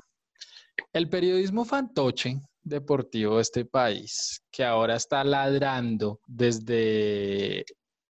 el 0.91 1.09
periodismo 1.09 1.65
fantoche 1.65 2.41
deportivo 2.63 3.35
de 3.35 3.41
este 3.41 3.65
país, 3.65 4.41
que 4.51 4.63
ahora 4.63 4.95
está 4.95 5.23
ladrando 5.23 6.19
desde 6.25 7.65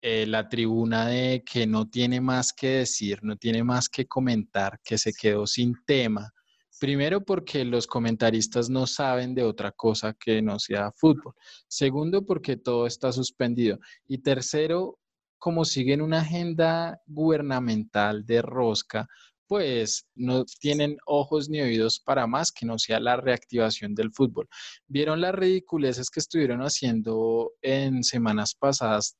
eh, 0.00 0.26
la 0.26 0.48
tribuna 0.48 1.06
de 1.08 1.42
que 1.44 1.66
no 1.66 1.88
tiene 1.88 2.20
más 2.20 2.52
que 2.52 2.68
decir, 2.78 3.18
no 3.22 3.36
tiene 3.36 3.64
más 3.64 3.88
que 3.88 4.06
comentar, 4.06 4.80
que 4.82 4.96
se 4.96 5.12
quedó 5.12 5.46
sin 5.46 5.74
tema. 5.84 6.32
Primero 6.80 7.24
porque 7.24 7.64
los 7.64 7.88
comentaristas 7.88 8.70
no 8.70 8.86
saben 8.86 9.34
de 9.34 9.42
otra 9.42 9.72
cosa 9.72 10.14
que 10.14 10.40
no 10.40 10.60
sea 10.60 10.92
fútbol. 10.92 11.34
Segundo 11.66 12.24
porque 12.24 12.56
todo 12.56 12.86
está 12.86 13.10
suspendido. 13.10 13.80
Y 14.06 14.18
tercero, 14.18 15.00
como 15.38 15.64
siguen 15.64 16.00
una 16.00 16.20
agenda 16.20 17.00
gubernamental 17.06 18.24
de 18.24 18.42
rosca, 18.42 19.08
pues 19.48 20.06
no 20.14 20.44
tienen 20.60 20.98
ojos 21.06 21.48
ni 21.48 21.60
oídos 21.60 21.98
para 21.98 22.26
más 22.26 22.52
que 22.52 22.66
no 22.66 22.78
sea 22.78 23.00
la 23.00 23.16
reactivación 23.16 23.94
del 23.94 24.12
fútbol. 24.12 24.46
¿Vieron 24.86 25.20
las 25.20 25.34
ridiculeces 25.34 26.10
que 26.10 26.20
estuvieron 26.20 26.60
haciendo 26.60 27.52
en 27.62 28.04
semanas 28.04 28.54
pasadas 28.54 29.16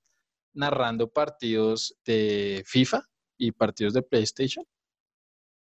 narrando 0.53 1.09
partidos 1.09 1.97
de 2.05 2.63
FIFA 2.67 3.03
y 3.39 3.53
partidos 3.53 3.95
de 3.95 4.03
PlayStation? 4.03 4.65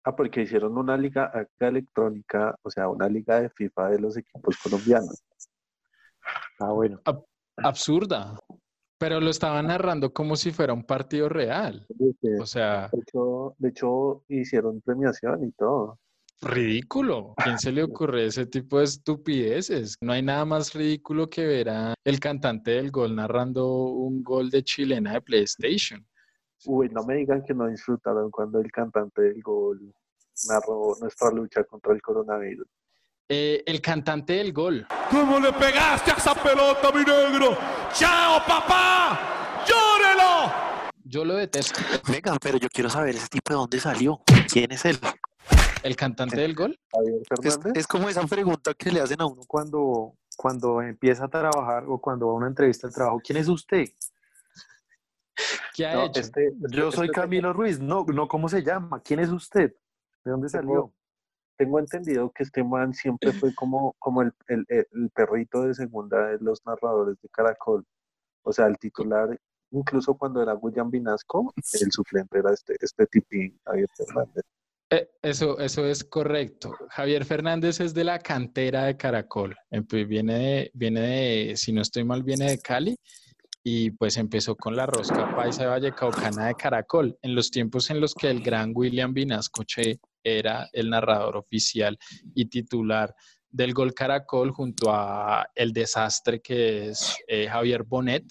Ah, 0.04 0.16
porque 0.16 0.42
hicieron 0.42 0.76
una 0.76 0.96
liga 0.96 1.30
electrónica, 1.60 2.58
o 2.62 2.70
sea, 2.70 2.88
una 2.88 3.08
liga 3.08 3.40
de 3.40 3.50
FIFA 3.50 3.90
de 3.90 4.00
los 4.00 4.16
equipos 4.16 4.56
colombianos. 4.56 5.22
Ah, 6.58 6.72
bueno. 6.72 7.00
absurda. 7.56 8.38
Pero 8.98 9.20
lo 9.20 9.30
estaban 9.30 9.68
narrando 9.68 10.12
como 10.12 10.36
si 10.36 10.50
fuera 10.50 10.72
un 10.72 10.84
partido 10.84 11.28
real. 11.28 11.86
O 12.40 12.46
sea. 12.46 12.90
De 13.58 13.68
hecho, 13.68 14.24
hicieron 14.28 14.80
premiación 14.80 15.44
y 15.44 15.52
todo. 15.52 15.98
Ridículo. 16.40 17.34
¿Quién 17.42 17.58
se 17.58 17.72
le 17.72 17.82
ocurre 17.82 18.26
ese 18.26 18.46
tipo 18.46 18.78
de 18.78 18.84
estupideces? 18.84 19.96
No 20.00 20.12
hay 20.12 20.22
nada 20.22 20.44
más 20.44 20.72
ridículo 20.72 21.28
que 21.28 21.44
ver 21.44 21.68
a 21.68 21.94
el 22.04 22.20
cantante 22.20 22.72
del 22.72 22.90
gol 22.92 23.16
narrando 23.16 23.66
un 23.68 24.22
gol 24.22 24.50
de 24.50 24.62
chilena 24.62 25.14
de 25.14 25.20
PlayStation. 25.20 26.06
Uy, 26.66 26.88
no 26.90 27.04
me 27.04 27.16
digan 27.16 27.42
que 27.44 27.54
no 27.54 27.66
disfrutaron 27.66 28.30
cuando 28.30 28.60
el 28.60 28.70
cantante 28.70 29.22
del 29.22 29.42
gol 29.42 29.92
narró 30.48 30.96
nuestra 31.00 31.30
lucha 31.30 31.64
contra 31.64 31.92
el 31.92 32.02
coronavirus. 32.02 32.68
Eh, 33.30 33.62
el 33.66 33.82
cantante 33.82 34.32
del 34.32 34.54
gol. 34.54 34.86
¿Cómo 35.10 35.38
le 35.38 35.52
pegaste 35.52 36.12
a 36.12 36.14
esa 36.14 36.34
pelota, 36.34 36.90
mi 36.92 37.04
negro? 37.04 37.58
¡Chao, 37.92 38.40
papá! 38.46 39.64
¡Llórelo! 39.68 40.50
Yo 41.04 41.26
lo 41.26 41.34
detesto. 41.34 41.78
Venga, 42.10 42.38
pero 42.40 42.56
yo 42.56 42.68
quiero 42.70 42.88
saber 42.88 43.16
ese 43.16 43.28
tipo 43.28 43.52
de 43.52 43.56
dónde 43.56 43.80
salió. 43.80 44.22
¿Quién 44.50 44.72
es 44.72 44.82
él? 44.86 44.98
¿El 45.82 45.94
cantante 45.94 46.40
del 46.40 46.54
gol? 46.54 46.80
Es, 47.42 47.58
es, 47.74 47.86
como 47.86 48.08
esa 48.08 48.26
pregunta 48.26 48.72
que 48.72 48.90
le 48.90 49.02
hacen 49.02 49.20
a 49.20 49.26
uno 49.26 49.42
cuando, 49.46 50.14
cuando 50.34 50.80
empieza 50.80 51.26
a 51.26 51.28
trabajar 51.28 51.84
o 51.86 52.00
cuando 52.00 52.28
va 52.28 52.32
a 52.32 52.36
una 52.36 52.48
entrevista 52.48 52.86
de 52.86 52.94
trabajo. 52.94 53.20
¿Quién 53.22 53.36
es 53.36 53.48
usted? 53.48 53.84
¿Qué 55.74 55.86
ha 55.86 56.06
hecho? 56.06 56.20
Este, 56.20 56.50
yo 56.70 56.90
soy 56.90 57.08
este 57.08 57.20
Camilo 57.20 57.52
Ruiz. 57.52 57.78
No, 57.78 58.06
no, 58.08 58.26
¿cómo 58.26 58.48
se 58.48 58.62
llama? 58.62 59.02
¿Quién 59.02 59.20
es 59.20 59.28
usted? 59.28 59.74
¿De 60.24 60.30
dónde 60.30 60.48
salió? 60.48 60.94
Tengo 61.58 61.80
entendido 61.80 62.30
que 62.30 62.44
este 62.44 62.62
man 62.62 62.94
siempre 62.94 63.32
fue 63.32 63.54
como, 63.54 63.94
como 63.98 64.22
el, 64.22 64.32
el, 64.46 64.64
el, 64.68 65.10
perrito 65.10 65.62
de 65.62 65.74
segunda 65.74 66.28
de 66.28 66.38
los 66.40 66.64
narradores 66.64 67.20
de 67.20 67.28
Caracol. 67.28 67.84
O 68.42 68.52
sea, 68.52 68.66
el 68.66 68.78
titular, 68.78 69.38
incluso 69.72 70.14
cuando 70.14 70.40
era 70.40 70.54
William 70.54 70.90
Vinasco, 70.90 71.52
el 71.56 71.92
suplente 71.92 72.38
era 72.38 72.52
este, 72.52 72.76
este 72.80 73.06
tipín, 73.06 73.60
Javier 73.64 73.88
Fernández. 73.94 74.44
Eh, 74.90 75.10
eso, 75.20 75.58
eso 75.58 75.84
es 75.84 76.04
correcto. 76.04 76.72
Javier 76.90 77.24
Fernández 77.24 77.80
es 77.80 77.92
de 77.92 78.04
la 78.04 78.20
cantera 78.20 78.84
de 78.84 78.96
Caracol. 78.96 79.54
Viene 79.90 80.38
de, 80.38 80.70
viene 80.72 81.00
de, 81.00 81.56
si 81.56 81.72
no 81.72 81.82
estoy 81.82 82.04
mal, 82.04 82.22
viene 82.22 82.50
de 82.50 82.58
Cali 82.58 82.96
y 83.64 83.90
pues 83.90 84.16
empezó 84.16 84.56
con 84.56 84.76
la 84.76 84.86
rosca 84.86 85.34
paisa 85.34 85.64
de 85.64 85.68
Vallecaucana 85.68 86.46
de 86.46 86.54
Caracol, 86.54 87.18
en 87.20 87.34
los 87.34 87.50
tiempos 87.50 87.90
en 87.90 88.00
los 88.00 88.14
que 88.14 88.30
el 88.30 88.40
gran 88.42 88.72
William 88.74 89.12
Vinasco 89.12 89.64
Che 89.64 89.98
era 90.22 90.68
el 90.72 90.90
narrador 90.90 91.36
oficial 91.36 91.98
y 92.34 92.46
titular 92.46 93.14
del 93.50 93.72
gol 93.72 93.94
Caracol 93.94 94.50
junto 94.50 94.92
a 94.92 95.48
el 95.54 95.72
desastre 95.72 96.40
que 96.40 96.90
es 96.90 97.16
eh, 97.26 97.48
Javier 97.48 97.82
Bonet. 97.84 98.24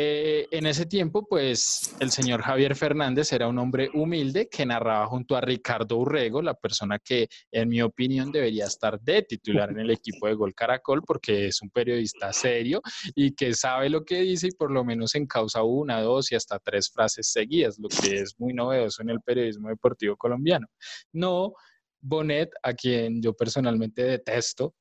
Eh, 0.00 0.46
en 0.52 0.64
ese 0.66 0.86
tiempo, 0.86 1.26
pues 1.26 1.96
el 1.98 2.12
señor 2.12 2.42
Javier 2.42 2.76
Fernández 2.76 3.32
era 3.32 3.48
un 3.48 3.58
hombre 3.58 3.90
humilde 3.92 4.48
que 4.48 4.64
narraba 4.64 5.04
junto 5.06 5.34
a 5.34 5.40
Ricardo 5.40 5.96
Urrego, 5.96 6.40
la 6.40 6.54
persona 6.54 7.00
que, 7.00 7.26
en 7.50 7.68
mi 7.68 7.82
opinión, 7.82 8.30
debería 8.30 8.66
estar 8.66 9.00
de 9.00 9.22
titular 9.22 9.70
en 9.72 9.80
el 9.80 9.90
equipo 9.90 10.28
de 10.28 10.34
Gol 10.34 10.54
Caracol, 10.54 11.02
porque 11.02 11.46
es 11.48 11.60
un 11.62 11.70
periodista 11.70 12.32
serio 12.32 12.80
y 13.16 13.34
que 13.34 13.54
sabe 13.54 13.90
lo 13.90 14.04
que 14.04 14.20
dice 14.20 14.46
y 14.46 14.52
por 14.52 14.70
lo 14.70 14.84
menos 14.84 15.16
encausa 15.16 15.64
una, 15.64 16.00
dos 16.00 16.30
y 16.30 16.36
hasta 16.36 16.60
tres 16.60 16.92
frases 16.94 17.32
seguidas, 17.32 17.76
lo 17.80 17.88
que 17.88 18.20
es 18.20 18.38
muy 18.38 18.54
novedoso 18.54 19.02
en 19.02 19.10
el 19.10 19.20
periodismo 19.20 19.68
deportivo 19.68 20.16
colombiano. 20.16 20.68
No 21.12 21.54
Bonet, 22.00 22.50
a 22.62 22.72
quien 22.72 23.20
yo 23.20 23.34
personalmente 23.34 24.04
detesto, 24.04 24.76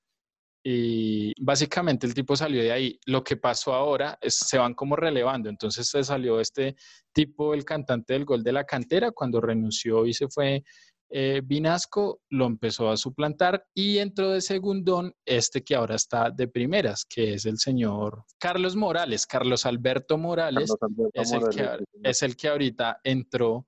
y 0.69 1.31
básicamente 1.41 2.05
el 2.05 2.13
tipo 2.13 2.35
salió 2.35 2.61
de 2.61 2.73
ahí. 2.73 2.99
Lo 3.05 3.23
que 3.23 3.37
pasó 3.37 3.73
ahora 3.73 4.17
es 4.19 4.35
se 4.35 4.57
van 4.57 4.73
como 4.73 4.97
relevando. 4.97 5.47
Entonces 5.47 5.87
se 5.87 6.03
salió 6.03 6.41
este 6.41 6.75
tipo, 7.13 7.53
el 7.53 7.63
cantante 7.63 8.11
del 8.11 8.25
gol 8.25 8.43
de 8.43 8.51
la 8.51 8.65
cantera, 8.65 9.11
cuando 9.11 9.39
renunció 9.39 10.05
y 10.05 10.13
se 10.13 10.27
fue 10.27 10.65
eh, 11.09 11.41
Vinasco, 11.41 12.19
lo 12.31 12.47
empezó 12.47 12.89
a 12.89 12.97
suplantar 12.97 13.65
y 13.73 13.99
entró 13.99 14.31
de 14.31 14.41
segundón 14.41 15.13
este 15.25 15.63
que 15.63 15.73
ahora 15.73 15.95
está 15.95 16.31
de 16.31 16.49
primeras, 16.49 17.05
que 17.05 17.35
es 17.35 17.45
el 17.45 17.59
señor 17.59 18.25
Carlos 18.37 18.75
Morales. 18.75 19.25
Carlos 19.25 19.65
Alberto 19.65 20.17
Morales, 20.17 20.69
es, 21.13 21.31
el 21.31 21.47
que, 21.47 21.85
es 22.03 22.23
el 22.23 22.35
que 22.35 22.49
ahorita 22.49 22.99
entró 23.05 23.65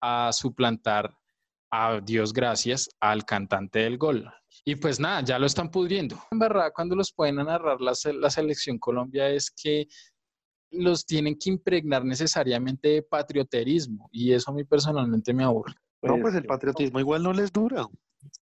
a 0.00 0.32
suplantar 0.32 1.14
a 1.70 2.00
Dios 2.00 2.32
gracias 2.32 2.88
al 3.00 3.24
cantante 3.24 3.80
del 3.80 3.98
gol. 3.98 4.30
Y 4.64 4.76
pues 4.76 5.00
nada, 5.00 5.22
ya 5.22 5.38
lo 5.38 5.46
están 5.46 5.70
pudriendo. 5.70 6.16
En 6.30 6.38
verdad, 6.38 6.72
cuando 6.74 6.94
los 6.94 7.12
pueden 7.12 7.36
narrar 7.36 7.80
la, 7.80 7.92
la 8.14 8.30
selección 8.30 8.78
Colombia 8.78 9.28
es 9.28 9.50
que 9.50 9.86
los 10.72 11.04
tienen 11.04 11.36
que 11.38 11.50
impregnar 11.50 12.04
necesariamente 12.04 12.88
de 12.88 13.02
patrioterismo 13.02 14.08
y 14.12 14.32
eso 14.32 14.50
a 14.50 14.54
mí 14.54 14.64
personalmente 14.64 15.32
me 15.32 15.44
aburre. 15.44 15.74
No, 16.02 16.18
pues 16.20 16.34
el 16.34 16.44
patriotismo 16.44 17.00
igual 17.00 17.22
no 17.22 17.32
les 17.32 17.52
dura. 17.52 17.86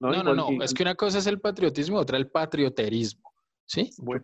No, 0.01 0.23
no, 0.23 0.35
no, 0.35 0.63
es 0.63 0.75
que 0.75 0.83
una 0.83 0.95
cosa 0.95 1.19
es 1.19 1.27
el 1.27 1.41
patriotismo, 1.41 1.99
otra 1.99 2.19
el 2.19 2.31
patrioterismo. 2.31 3.32
¿Sí? 3.67 3.91
Yo 3.97 4.17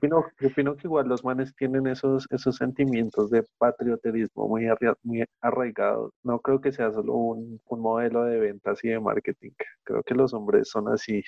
opino, 0.49 0.77
que 0.77 0.87
igual 0.87 1.09
los 1.09 1.25
manes 1.25 1.55
tienen 1.55 1.87
esos, 1.87 2.27
esos 2.31 2.57
sentimientos 2.57 3.31
de 3.31 3.45
patrioterismo 3.59 4.47
muy, 4.47 4.69
muy 5.03 5.25
arraigados. 5.41 6.13
No 6.23 6.39
creo 6.41 6.61
que 6.61 6.73
sea 6.73 6.93
solo 6.93 7.15
un, 7.15 7.61
un 7.65 7.81
modelo 7.81 8.25
de 8.25 8.39
ventas 8.39 8.85
y 8.85 8.89
de 8.89 9.01
marketing. 9.01 9.53
Creo 9.85 10.03
que 10.03 10.15
los 10.15 10.35
hombres 10.35 10.69
son 10.69 10.89
así 10.89 11.23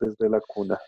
desde 0.00 0.28
la 0.28 0.40
cuna. 0.40 0.78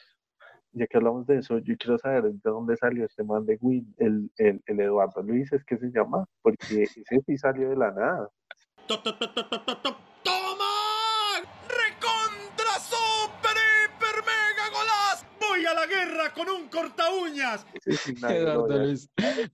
Ya 0.72 0.88
que 0.88 0.96
hablamos 0.96 1.26
de 1.28 1.38
eso, 1.38 1.58
yo 1.58 1.76
quiero 1.78 1.98
saber 1.98 2.24
de 2.24 2.40
dónde 2.42 2.76
salió 2.76 3.04
este 3.04 3.22
man 3.22 3.46
de 3.46 3.56
Win, 3.60 3.94
el, 3.98 4.30
el, 4.38 4.60
el 4.66 4.80
Eduardo 4.80 5.22
Luis, 5.22 5.52
es 5.52 5.64
que 5.64 5.76
se 5.78 5.86
llama, 5.92 6.26
porque 6.42 6.82
ese 6.82 7.20
sí 7.24 7.38
salió 7.38 7.70
de 7.70 7.76
la 7.76 7.92
nada. 7.92 8.28
Guerra 15.86 16.32
con 16.34 16.48
un 16.48 16.68
corta 16.68 17.04
uñas. 17.10 17.66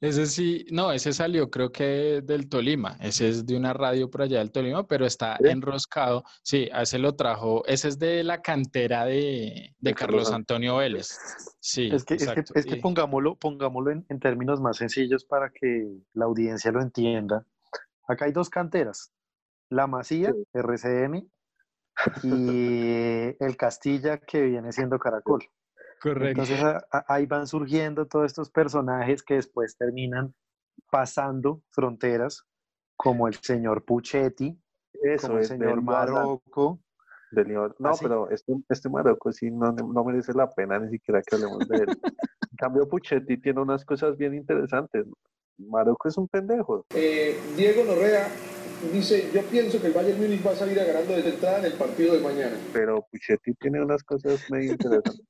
Ese 0.01 0.27
sí, 0.27 0.67
no, 0.71 0.93
ese 0.93 1.13
salió 1.13 1.51
creo 1.51 1.73
que 1.73 2.23
del 2.23 2.49
Tolima. 2.49 2.97
Ese 3.01 3.29
es 3.29 3.47
de 3.47 3.57
una 3.57 3.73
radio 3.73 4.11
por 4.11 4.23
allá 4.23 4.39
del 4.39 4.51
Tolima, 4.51 4.87
pero 4.87 5.07
está 5.07 5.37
enroscado. 5.41 6.25
Sí, 6.43 6.69
a 6.73 6.83
ese 6.83 6.99
lo 6.99 7.15
trajo. 7.17 7.65
Ese 7.67 7.89
es 7.89 7.99
de 7.99 8.23
la 8.25 8.43
cantera 8.43 9.05
de, 9.05 9.75
Carlos 9.97 10.31
Antonio 10.33 10.77
Vélez. 10.77 11.19
Sí, 11.61 11.91
es 11.93 12.05
que, 12.05 12.15
es 12.15 12.67
que, 12.67 12.77
pongámoslo, 12.77 13.37
pongámoslo 13.37 13.91
en, 13.91 14.07
en 14.09 14.21
términos 14.21 14.61
más 14.61 14.79
sencillos 14.79 15.25
para 15.25 15.51
que 15.51 15.87
la 16.15 16.25
audiencia 16.25 16.73
lo 16.73 16.81
entienda. 16.81 17.45
Acá 18.09 18.25
hay 18.25 18.33
dos 18.33 18.49
canteras. 18.49 19.13
La 19.69 19.87
Masía, 19.87 20.35
RCN, 20.53 21.31
y 22.23 23.37
el 23.39 23.57
Castilla, 23.57 24.19
que 24.19 24.43
viene 24.43 24.73
siendo 24.73 24.99
Caracol. 24.99 25.45
Correcto. 26.01 26.43
Entonces 26.43 26.83
ahí 27.09 27.27
van 27.27 27.47
surgiendo 27.47 28.07
todos 28.07 28.27
estos 28.27 28.51
personajes 28.51 29.23
que 29.23 29.35
después 29.35 29.77
terminan 29.77 30.35
pasando 30.91 31.63
fronteras, 31.71 32.47
como 32.97 33.29
el 33.29 33.35
señor 33.35 33.85
Puchetti, 33.85 34.59
Eso, 34.93 35.29
como 35.29 35.39
el 35.39 35.45
señor 35.45 35.83
Marocco. 35.83 36.81
no, 37.79 37.93
pero 38.01 38.31
este, 38.31 38.55
este 38.69 38.89
Marocco 38.89 39.31
sí 39.33 39.51
no, 39.51 39.73
no, 39.73 40.05
merece 40.05 40.33
la 40.33 40.51
pena 40.51 40.79
ni 40.79 40.91
siquiera 40.91 41.23
que 41.23 41.37
hablemos 41.37 41.69
de 41.69 41.77
él. 41.77 41.89
en 41.91 42.57
cambio, 42.57 42.89
Puchetti 42.89 43.37
tiene 43.37 43.61
unas 43.61 43.85
cosas 43.85 44.17
bien 44.17 44.35
interesantes. 44.35 45.07
Marocco 45.59 46.09
es 46.09 46.17
un 46.17 46.29
pendejo. 46.29 46.87
Eh, 46.95 47.39
Diego 47.57 47.85
Norrea 47.85 48.27
dice, 48.93 49.31
yo 49.35 49.43
pienso 49.45 49.81
que 49.81 49.89
el 49.89 49.93
Bayern 49.93 50.21
Múnich 50.21 50.45
va 50.47 50.53
a 50.53 50.57
salir 50.57 50.77
ganando 50.77 51.15
desde 51.15 51.31
entrada 51.31 51.59
en 51.59 51.65
el 51.67 51.73
partido 51.75 52.15
de 52.15 52.21
mañana. 52.21 52.57
Pero 52.73 53.07
Puchetti 53.11 53.55
tiene 53.55 53.83
unas 53.83 54.03
cosas 54.03 54.41
medio 54.51 54.73
interesantes. 54.73 55.27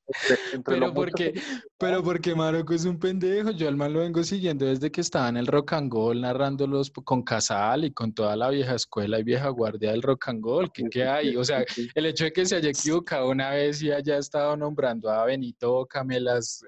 pero 0.65 0.93
porque, 0.93 1.33
pero 1.77 2.03
porque 2.03 2.35
Marocco 2.35 2.73
es 2.73 2.85
un 2.85 2.99
pendejo, 2.99 3.51
yo 3.51 3.67
al 3.67 3.75
mal 3.75 3.93
lo 3.93 3.99
vengo 3.99 4.23
siguiendo 4.23 4.65
desde 4.65 4.91
que 4.91 5.01
estaba 5.01 5.29
en 5.29 5.37
el 5.37 5.47
rock 5.47 5.73
and 5.73 5.91
roll 5.91 6.21
narrándolos 6.21 6.91
con 6.91 7.23
Casal 7.23 7.85
y 7.85 7.91
con 7.91 8.13
toda 8.13 8.35
la 8.35 8.49
vieja 8.49 8.75
escuela 8.75 9.19
y 9.19 9.23
vieja 9.23 9.49
guardia 9.49 9.91
del 9.91 10.01
rock 10.01 10.29
and 10.29 10.43
roll, 10.43 10.71
¿qué, 10.71 10.83
qué 10.89 11.03
hay? 11.03 11.35
O 11.35 11.43
sea, 11.43 11.63
el 11.95 12.05
hecho 12.05 12.25
de 12.25 12.33
que 12.33 12.45
se 12.45 12.55
haya 12.55 12.69
equivocado 12.69 13.29
una 13.29 13.51
vez 13.51 13.81
y 13.81 13.91
haya 13.91 14.17
estado 14.17 14.55
nombrando 14.57 15.09
a 15.09 15.25
Benito 15.25 15.85
Camelas 15.87 16.63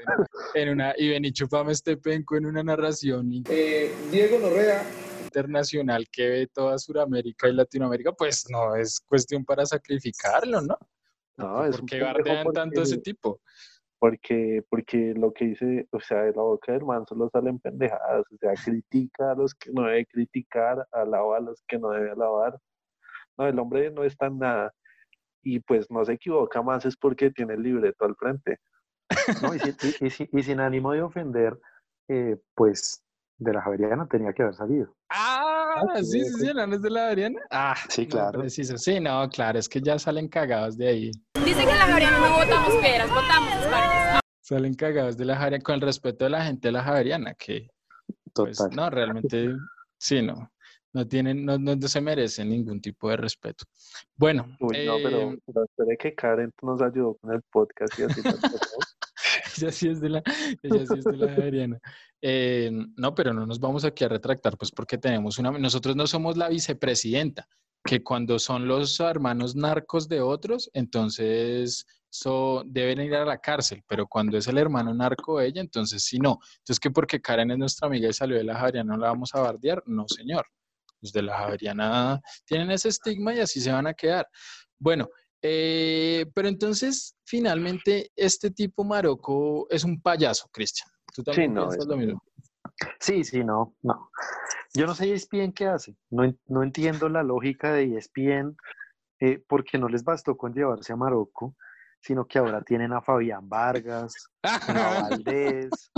en, 0.54 0.69
una, 0.69 0.93
y 0.98 1.10
Benito 1.10 1.48
Pame 1.48 1.72
este 1.72 1.98
penco 1.98 2.36
en 2.36 2.46
una 2.46 2.63
narración. 2.63 3.43
Eh, 3.50 3.91
Diego 4.12 4.39
Norrea 4.39 4.84
internacional 5.24 6.08
que 6.12 6.30
ve 6.30 6.48
toda 6.48 6.78
Sudamérica 6.78 7.48
y 7.48 7.54
Latinoamérica, 7.54 8.12
pues 8.12 8.46
no 8.50 8.76
es 8.76 9.00
cuestión 9.02 9.44
para 9.46 9.66
sacrificarlo, 9.66 10.62
¿no? 10.62 10.78
No, 11.38 11.66
es 11.66 11.78
¿Por 11.78 11.90
qué 11.90 12.02
bardean 12.02 12.48
tanto 12.54 12.82
ese 12.82 12.98
tipo? 13.00 13.42
Porque, 13.98 14.64
porque 14.70 15.14
lo 15.16 15.34
que 15.34 15.46
dice, 15.46 15.88
o 15.92 16.00
sea, 16.00 16.24
de 16.24 16.34
la 16.34 16.42
boca 16.42 16.74
del 16.74 16.86
man 16.86 17.06
solo 17.08 17.30
salen 17.32 17.60
pendejadas, 17.60 18.26
o 18.32 18.38
sea, 18.38 18.54
critica 18.54 19.32
a 19.32 19.36
los 19.36 19.56
que 19.56 19.72
no 19.72 19.84
debe 19.84 20.06
criticar, 20.06 20.86
alaba 20.92 21.38
a 21.38 21.40
los 21.40 21.64
que 21.68 21.80
no 21.80 21.90
debe 21.92 22.12
alabar. 22.12 22.60
No, 23.38 23.48
el 23.48 23.58
hombre 23.58 23.90
no 23.92 24.04
está 24.04 24.28
en 24.28 24.40
nada. 24.40 24.74
Y 25.42 25.60
pues 25.60 25.90
no 25.90 26.04
se 26.06 26.14
equivoca 26.14 26.62
más 26.62 26.86
es 26.86 26.96
porque 26.98 27.32
tiene 27.32 27.54
el 27.54 27.64
libreto 27.64 28.06
al 28.06 28.16
frente. 28.16 28.60
No, 29.42 29.54
y, 29.56 30.44
sin 30.44 30.60
ánimo 30.60 30.92
de 30.92 31.02
ofender, 31.02 31.58
eh, 32.08 32.38
pues 32.56 33.04
de 33.38 33.54
la 33.54 33.62
Javeriana 33.62 34.08
tenía 34.08 34.34
que 34.34 34.44
haber 34.44 34.56
salido. 34.56 34.96
Ah, 35.76 35.82
ah 35.96 36.04
sí, 36.04 36.24
sí, 36.24 36.32
sí, 36.40 36.52
¿no 36.54 36.76
es 36.76 36.82
de 36.82 36.90
la 36.90 37.02
Javeriana? 37.02 37.40
Ah, 37.50 37.76
sí, 37.90 38.06
claro. 38.06 38.48
Sí, 38.50 39.00
no, 39.00 39.28
claro, 39.30 39.58
es 39.58 39.68
que 39.68 39.82
ya 39.82 39.98
salen 39.98 40.28
cagados 40.28 40.78
de 40.78 40.88
ahí. 40.88 41.12
Dicen 41.44 41.66
que 41.66 41.72
en 41.72 41.80
la 41.80 41.86
Javeriana 41.86 42.20
no 42.20 42.38
votamos 42.38 42.76
piedras, 42.76 43.10
votamos 43.10 43.54
esparges. 43.54 44.20
Salen 44.42 44.74
cagados 44.76 45.18
de 45.18 45.26
la 45.26 45.36
Javeriana 45.36 45.64
con 45.64 45.76
el 45.76 45.82
respeto 45.82 46.26
de 46.26 46.30
la 46.30 46.46
gente 46.46 46.68
de 46.68 46.72
la 46.74 46.84
Javeriana, 46.84 47.34
que 47.34 47.70
pues, 48.34 48.60
no, 48.72 48.90
realmente 48.90 49.56
sí, 49.98 50.22
no. 50.22 50.50
No 50.96 51.08
tienen, 51.08 51.44
no, 51.44 51.58
no, 51.58 51.76
se 51.88 52.02
merecen 52.02 52.50
ningún 52.52 52.80
tipo 52.80 53.10
de 53.10 53.18
respeto. 53.18 53.66
Bueno. 54.16 54.56
Uy, 54.60 54.86
no, 54.86 54.98
pero, 55.02 55.32
eh, 55.32 55.40
pero 55.44 55.64
esperé 55.64 55.98
que 55.98 56.14
Karen 56.14 56.52
nos 56.62 56.84
ayudó 56.84 57.16
con 57.16 57.34
el 57.34 57.42
podcast 57.52 57.98
y 57.98 58.04
así. 58.04 58.22
ella 59.62 59.72
sí 59.72 59.89
es 59.89 60.02
de 60.02 60.10
la, 60.10 60.24
ella 60.62 60.86
sí 60.86 61.00
es 61.00 61.04
de 61.04 61.18
la 61.18 61.28
Javeriana. 61.30 61.80
Eh, 62.22 62.72
no, 62.96 63.13
pero 63.13 63.34
no 63.34 63.46
nos 63.46 63.60
vamos 63.60 63.86
aquí 63.86 64.04
a 64.04 64.10
retractar, 64.10 64.58
pues 64.58 64.72
porque 64.72 64.98
tenemos 64.98 65.38
una, 65.39 65.52
nosotros 65.52 65.96
no 65.96 66.08
somos 66.08 66.38
la 66.38 66.50
vicepresidenta, 66.50 67.48
que 67.84 68.02
cuando 68.04 68.39
son 68.39 68.68
los 68.68 69.00
hermanos 69.00 69.56
narcos 69.56 70.08
de 70.08 70.22
otros, 70.22 70.70
entonces 70.74 71.86
so, 72.10 72.63
deben 72.66 73.02
ir 73.02 73.16
a 73.16 73.26
la 73.26 73.39
cárcel, 73.39 73.84
pero 73.88 74.08
cuando 74.08 74.38
es 74.38 74.48
el 74.48 74.58
hermano 74.58 74.94
narco 74.94 75.39
de 75.39 75.48
ella, 75.48 75.62
entonces 75.62 76.04
sí 76.04 76.20
no. 76.20 76.39
Entonces 76.60 76.80
que 76.80 76.92
porque 76.92 77.20
Karen 77.20 77.52
es 77.52 77.58
nuestra 77.58 77.88
amiga 77.88 78.08
y 78.08 78.13
salió 78.13 78.38
de 78.38 78.44
la 78.44 78.56
Javeriana 78.56 78.94
no 78.94 79.00
la 79.00 79.08
vamos 79.08 79.34
a 79.34 79.42
bardear, 79.42 79.82
no 79.88 80.06
señor. 80.08 80.46
Los 81.02 81.12
de 81.12 81.24
la 81.24 81.38
Javeriana 81.38 82.22
tienen 82.46 82.72
ese 82.72 82.89
estigma 82.89 83.34
y 83.34 83.39
así 83.39 83.60
se 83.60 83.72
van 83.72 83.88
a 83.88 83.94
quedar. 83.94 84.28
Bueno, 84.80 85.10
eh, 85.46 86.26
pero 86.34 86.48
entonces, 86.48 87.18
finalmente, 87.26 88.12
este 88.16 88.50
tipo 88.50 88.86
Marocco 88.86 89.68
es 89.70 89.84
un 89.84 90.02
payaso, 90.02 90.48
Cristian. 90.54 90.90
¿Tú 91.14 91.22
también 91.22 91.52
sí, 91.52 91.54
no, 91.54 91.68
piensas 91.68 91.86
lo 91.86 91.98
mismo? 91.98 92.24
Sí, 93.00 93.26
sí, 93.26 93.44
no, 93.44 93.76
no. 93.82 94.10
Yo 94.74 94.88
no 94.88 94.96
sé 94.96 95.14
ESPN 95.14 95.52
qué 95.52 95.68
hace. 95.68 95.98
No, 96.10 96.34
no 96.48 96.64
entiendo 96.64 97.10
la 97.10 97.24
lógica 97.24 97.74
de 97.74 97.98
ESPN 97.98 98.56
eh, 99.20 99.44
porque 99.46 99.78
no 99.78 99.90
les 99.90 100.06
bastó 100.06 100.38
con 100.38 100.54
llevarse 100.54 100.94
a 100.94 100.96
Marocco, 100.96 101.56
sino 102.00 102.26
que 102.26 102.40
ahora 102.40 102.62
tienen 102.62 102.94
a 102.94 103.02
Fabián 103.02 103.48
Vargas, 103.50 104.14
a 104.44 105.08
Valdés, 105.10 105.92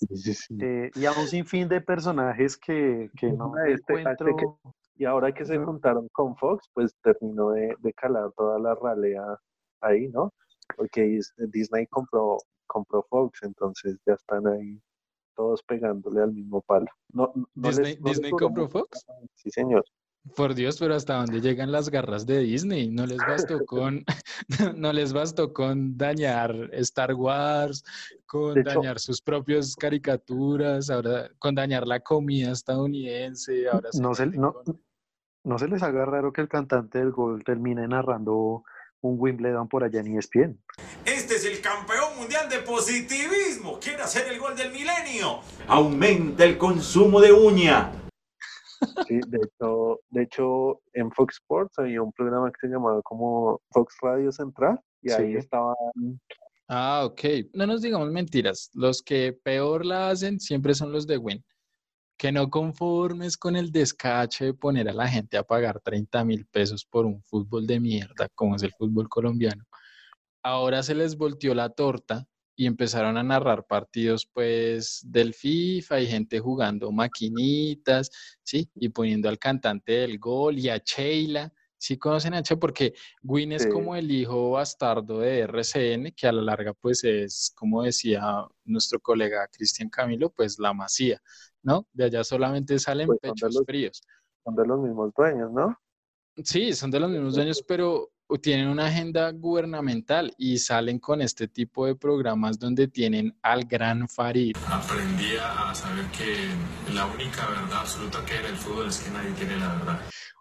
eh, 0.60 0.90
y 0.92 1.06
a 1.06 1.12
un 1.12 1.26
sinfín 1.28 1.68
de 1.68 1.80
personajes 1.80 2.56
que, 2.56 3.10
que 3.16 3.32
no 3.32 3.52
este, 3.64 4.00
encuentro... 4.00 4.58
y 4.98 5.04
ahora 5.04 5.32
que 5.32 5.44
se 5.44 5.56
juntaron 5.58 6.08
con 6.12 6.36
Fox, 6.36 6.68
pues 6.74 6.94
terminó 7.02 7.50
de, 7.50 7.74
de 7.78 7.92
calar 7.94 8.30
toda 8.36 8.58
la 8.58 8.74
ralea 8.74 9.24
ahí, 9.80 10.08
¿no? 10.08 10.32
porque 10.76 11.02
Dis- 11.06 11.32
Disney 11.50 11.86
compró, 11.86 12.36
compró 12.66 13.02
Fox, 13.08 13.42
entonces 13.42 13.96
ya 14.06 14.12
están 14.14 14.46
ahí 14.46 14.78
todos 15.34 15.62
pegándole 15.62 16.20
al 16.20 16.32
mismo 16.32 16.60
palo. 16.60 16.86
No, 17.12 17.32
no 17.54 17.68
Disney, 17.68 17.92
les- 17.92 18.00
no 18.00 18.08
les 18.08 18.16
Disney 18.18 18.30
compró 18.32 18.62
mucho. 18.64 18.68
Fox. 18.80 19.06
Sí, 19.34 19.50
señor. 19.50 19.84
Por 20.36 20.54
Dios, 20.54 20.78
pero 20.78 20.94
hasta 20.94 21.14
dónde 21.14 21.40
llegan 21.40 21.72
las 21.72 21.88
garras 21.90 22.26
de 22.26 22.40
Disney. 22.40 22.90
No 22.90 23.06
les 23.06 23.16
bastó 23.18 23.64
con, 23.66 24.04
no 24.76 24.92
les 24.92 25.12
bastó 25.14 25.54
con 25.54 25.96
dañar 25.96 26.54
Star 26.72 27.14
Wars, 27.14 27.82
con 28.26 28.58
hecho- 28.58 28.68
dañar 28.68 28.98
sus 28.98 29.22
propias 29.22 29.74
caricaturas, 29.74 30.90
ahora 30.90 31.30
con 31.38 31.54
dañar 31.54 31.86
la 31.86 32.00
comida 32.00 32.50
estadounidense, 32.52 33.68
ahora 33.70 33.88
No 33.98 34.14
se, 34.14 34.26
no, 34.26 34.52
con- 34.52 34.82
no 35.48 35.58
se 35.58 35.66
les 35.66 35.82
haga 35.82 36.04
raro 36.04 36.32
que 36.32 36.42
el 36.42 36.48
cantante 36.48 36.98
del 36.98 37.10
gol 37.10 37.42
termine 37.42 37.88
narrando 37.88 38.64
un 39.00 39.16
Wimbledon 39.18 39.68
por 39.68 39.82
allá 39.82 40.00
en 40.00 40.18
ESPN. 40.18 40.60
Este 41.04 41.36
es 41.36 41.44
el 41.46 41.60
campeón 41.62 42.16
mundial 42.18 42.48
de 42.50 42.58
positivismo. 42.58 43.78
Quiere 43.80 44.02
hacer 44.02 44.30
el 44.32 44.38
gol 44.38 44.54
del 44.56 44.70
milenio. 44.72 45.40
Aumenta 45.68 46.44
el 46.44 46.58
consumo 46.58 47.20
de 47.20 47.32
uña. 47.32 47.90
Sí, 49.08 49.20
de 49.26 49.38
hecho, 49.38 50.00
de 50.10 50.22
hecho, 50.22 50.80
en 50.92 51.10
Fox 51.12 51.36
Sports 51.36 51.78
había 51.78 52.02
un 52.02 52.12
programa 52.12 52.50
que 52.52 52.66
se 52.66 52.72
llamaba 52.72 53.00
como 53.02 53.60
Fox 53.70 53.96
Radio 54.02 54.30
Central 54.30 54.78
y 55.02 55.10
ahí 55.12 55.32
Sí. 55.32 55.38
estaban, 55.38 55.74
Ah, 56.70 57.02
ok. 57.06 57.22
No 57.54 57.66
nos 57.66 57.80
digamos 57.80 58.10
mentiras. 58.12 58.70
Los 58.74 59.02
que 59.02 59.32
peor 59.42 59.86
la 59.86 60.10
hacen 60.10 60.38
siempre 60.38 60.74
son 60.74 60.92
los 60.92 61.06
de 61.06 61.16
Win. 61.16 61.42
Que 62.18 62.32
no 62.32 62.50
conformes 62.50 63.36
con 63.36 63.54
el 63.54 63.70
descache 63.70 64.46
de 64.46 64.54
poner 64.54 64.88
a 64.88 64.92
la 64.92 65.06
gente 65.06 65.36
a 65.36 65.44
pagar 65.44 65.80
30 65.80 66.24
mil 66.24 66.46
pesos 66.46 66.84
por 66.84 67.06
un 67.06 67.22
fútbol 67.22 67.64
de 67.64 67.78
mierda, 67.78 68.28
como 68.34 68.56
es 68.56 68.62
el 68.64 68.72
fútbol 68.72 69.08
colombiano. 69.08 69.64
Ahora 70.42 70.82
se 70.82 70.96
les 70.96 71.16
volteó 71.16 71.54
la 71.54 71.68
torta 71.70 72.26
y 72.56 72.66
empezaron 72.66 73.16
a 73.16 73.22
narrar 73.22 73.66
partidos, 73.68 74.26
pues, 74.26 75.00
del 75.04 75.32
FIFA 75.32 76.00
y 76.00 76.06
gente 76.08 76.40
jugando 76.40 76.90
maquinitas, 76.90 78.10
¿sí? 78.42 78.68
Y 78.74 78.88
poniendo 78.88 79.28
al 79.28 79.38
cantante 79.38 79.92
del 79.92 80.18
gol 80.18 80.58
y 80.58 80.68
a 80.70 80.78
Sheila. 80.78 81.52
Sí 81.80 81.96
conocen 81.98 82.34
a 82.34 82.40
Sheila 82.40 82.58
porque 82.58 82.94
Win 83.22 83.52
es 83.52 83.62
Sí. 83.62 83.68
como 83.70 83.94
el 83.94 84.10
hijo 84.10 84.50
bastardo 84.50 85.20
de 85.20 85.40
RCN, 85.46 86.12
que 86.16 86.26
a 86.26 86.32
la 86.32 86.42
larga, 86.42 86.74
pues, 86.74 87.04
es, 87.04 87.52
como 87.54 87.84
decía 87.84 88.44
nuestro 88.64 88.98
colega 88.98 89.46
Cristian 89.52 89.88
Camilo, 89.88 90.30
pues, 90.30 90.58
la 90.58 90.72
masía, 90.72 91.22
¿no? 91.62 91.86
De 91.92 92.04
allá 92.04 92.24
solamente 92.24 92.78
salen 92.78 93.06
Pues, 93.08 93.18
pechos 93.20 93.54
los- 93.54 93.64
fríos. 93.66 94.02
son 94.44 94.54
de 94.56 94.66
los 94.66 94.78
mismos 94.80 95.12
dueños, 95.16 95.50
¿no? 95.52 95.78
Sí, 96.44 96.72
son 96.72 96.90
de 96.90 97.00
los 97.00 97.10
mismos 97.10 97.34
dueños, 97.34 97.62
pero 97.66 98.10
tienen 98.42 98.68
una 98.68 98.86
agenda 98.86 99.30
gubernamental 99.32 100.32
y 100.36 100.58
salen 100.58 100.98
con 100.98 101.20
este 101.22 101.48
tipo 101.48 101.86
de 101.86 101.96
programas 101.96 102.58
donde 102.58 102.86
tienen 102.86 103.36
al 103.42 103.64
gran 103.64 104.06
Farid. 104.08 104.54
aprendí 104.70 105.30
a 105.42 105.74
saber 105.74 106.04
que 106.12 106.92
la 106.94 107.06
única 107.06 107.48
verdad 107.48 107.78
absoluta 107.80 108.24
que 108.26 108.36
era 108.36 108.48
el 108.48 108.56
fútbol 108.56 108.88
es 108.88 108.98
que 108.98 109.10
nadie 109.10 109.32
tiene 109.32 109.56
la 109.56 109.74
verdad. 109.76 110.00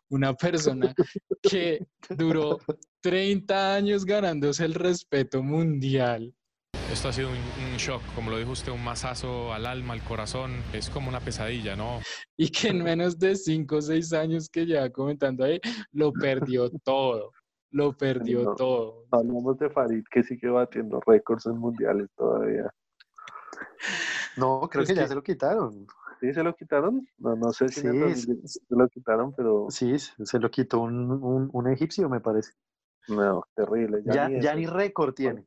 una 0.09 0.33
persona 0.33 0.93
que 1.41 1.87
duró 2.09 2.59
30 3.01 3.75
años 3.75 4.05
ganándose 4.05 4.65
el 4.65 4.73
respeto 4.73 5.41
mundial. 5.41 6.33
Esto 6.91 7.09
ha 7.09 7.13
sido 7.13 7.29
un, 7.29 7.35
un 7.35 7.77
shock, 7.77 8.01
como 8.15 8.31
lo 8.31 8.37
dijo 8.37 8.51
usted, 8.51 8.71
un 8.71 8.83
mazazo 8.83 9.53
al 9.53 9.65
alma, 9.65 9.93
al 9.93 10.01
corazón. 10.03 10.51
Es 10.73 10.89
como 10.89 11.09
una 11.09 11.19
pesadilla, 11.19 11.75
¿no? 11.75 11.99
Y 12.37 12.49
que 12.49 12.69
en 12.69 12.83
menos 12.83 13.19
de 13.19 13.35
5 13.35 13.75
o 13.77 13.81
6 13.81 14.13
años 14.13 14.49
que 14.49 14.65
lleva 14.65 14.89
comentando 14.89 15.43
ahí, 15.43 15.59
lo 15.91 16.13
perdió 16.13 16.69
todo. 16.83 17.31
Lo 17.71 17.91
perdió 17.91 18.43
No. 18.43 18.55
todo. 18.55 19.05
Hablamos 19.11 19.57
de 19.59 19.69
Farid 19.69 20.03
que 20.09 20.23
sigue 20.23 20.49
batiendo 20.49 21.01
récords 21.05 21.45
en 21.47 21.57
mundiales 21.57 22.07
todavía. 22.15 22.71
No, 24.37 24.67
creo 24.71 24.83
Es 24.83 24.89
que 24.89 24.95
ya 24.95 25.07
se 25.07 25.15
lo 25.15 25.21
quitaron. 25.23 25.85
¿Sí 26.21 26.33
se 26.33 26.41
lo 26.41 26.55
quitaron? 26.55 27.05
No, 27.17 27.35
no 27.35 27.51
sé 27.51 27.67
si 27.69 27.81
en 27.81 27.87
el 28.03 28.15
Sí, 28.15 28.27
2010 28.27 28.51
se 28.67 28.75
lo 28.75 28.87
quitaron, 28.87 29.33
pero 29.35 29.67
Sí, 29.69 29.95
se 29.99 30.39
lo 30.39 30.49
quitó 30.49 30.79
un, 30.79 31.11
un, 31.11 31.49
un 31.51 31.67
egipcio, 31.71 32.07
me 32.09 32.21
parece. 32.21 32.53
no, 33.09 33.43
terrible. 33.55 34.01
Ya, 34.05 34.13
Ya, 34.13 34.29
ni 34.29 34.41
ya 34.41 34.49
eso. 34.51 34.59
ni 34.59 34.65
récord 34.67 35.13
tiene. 35.13 35.45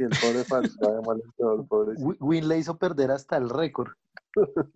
Sí, 0.00 0.04
el 0.04 1.66
pobre 1.68 1.94
de. 1.94 2.02
Wi- 2.02 2.16
Win 2.20 2.48
le 2.48 2.58
hizo 2.58 2.78
perder 2.78 3.10
hasta 3.10 3.36
el 3.36 3.50
récord. 3.50 3.92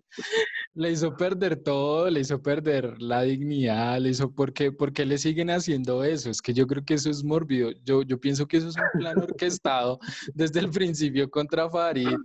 Le 0.76 0.90
hizo 0.90 1.16
perder 1.16 1.62
todo, 1.62 2.10
le 2.10 2.18
hizo 2.20 2.42
perder 2.42 3.00
la 3.00 3.22
dignidad, 3.22 4.00
le 4.00 4.08
hizo, 4.08 4.32
¿por 4.32 4.52
qué, 4.52 4.72
por 4.72 4.92
qué 4.92 5.04
le 5.06 5.18
siguen 5.18 5.48
haciendo 5.50 6.02
eso? 6.02 6.30
Es 6.30 6.42
que 6.42 6.52
yo 6.52 6.66
creo 6.66 6.84
que 6.84 6.94
eso 6.94 7.10
es 7.10 7.22
mórbido. 7.22 7.70
Yo, 7.84 8.02
yo 8.02 8.18
pienso 8.18 8.44
que 8.46 8.56
eso 8.56 8.68
es 8.68 8.76
un 8.76 8.90
plan 9.00 9.16
orquestado 9.20 10.00
desde 10.34 10.58
el 10.58 10.70
principio 10.70 11.30
contra 11.30 11.70
Farid, 11.70 12.16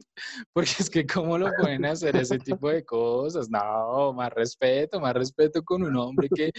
porque 0.52 0.72
es 0.80 0.90
que 0.90 1.06
cómo 1.06 1.38
lo 1.38 1.54
pueden 1.54 1.86
hacer 1.86 2.16
ese 2.16 2.40
tipo 2.40 2.70
de 2.70 2.84
cosas. 2.84 3.50
No, 3.52 4.14
más 4.14 4.32
respeto, 4.34 5.00
más 5.00 5.14
respeto 5.14 5.62
con 5.64 5.84
un 5.84 5.96
hombre 5.96 6.28
que 6.34 6.52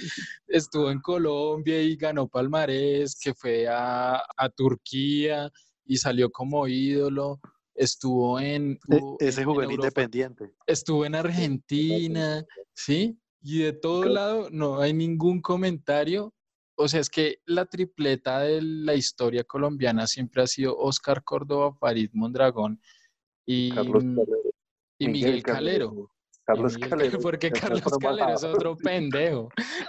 estuvo 0.46 0.92
en 0.92 1.00
Colombia 1.00 1.83
y 1.83 1.96
ganó 1.96 2.29
palmarés, 2.29 3.18
que 3.20 3.35
fue 3.35 3.66
a, 3.66 4.22
a 4.37 4.48
Turquía 4.48 5.50
y 5.90 5.96
salió 5.96 6.31
como 6.31 6.68
ídolo. 6.68 7.40
Estuvo 7.74 8.38
en, 8.38 8.79
E- 8.88 8.96
u- 9.03 9.16
ese 9.18 9.40
en 9.42 9.46
jugó 9.48 9.62
en 9.62 9.70
Europa 9.70 9.87
Independiente. 10.03 10.53
estuvo 10.66 11.05
en 11.05 11.14
Argentina, 11.16 12.44
¿sí? 12.74 13.18
Y 13.42 13.62
de 13.62 13.72
todo 13.72 14.05
lado 14.05 14.48
no 14.50 14.79
hay 14.81 14.92
ningún 14.92 15.40
comentario. 15.40 16.33
O 16.76 16.87
sea, 16.88 17.00
es 17.00 17.11
que 17.11 17.40
la 17.44 17.66
tripleta 17.66 18.40
de 18.40 18.62
la 18.62 18.94
historia 18.94 19.42
colombiana 19.44 20.07
siempre 20.07 20.42
ha 20.42 20.46
sido 20.46 20.76
Oscar 20.79 21.24
Córdoba, 21.24 21.74
Farid 21.81 22.11
Mondragón 22.12 22.81
y, 23.46 23.70
Carlos 23.74 24.05
Calero. 24.05 24.42
y 24.98 25.09
Miguel 25.09 25.42
Calero. 25.42 26.11
Carlos 26.44 26.74
Miguel 26.74 26.90
Calero. 26.90 27.18
Porque 27.22 27.50
Carlos 27.50 27.83
Calero 28.00 28.35
es 28.35 28.44
otro 28.44 28.76
pendejo. 28.76 29.48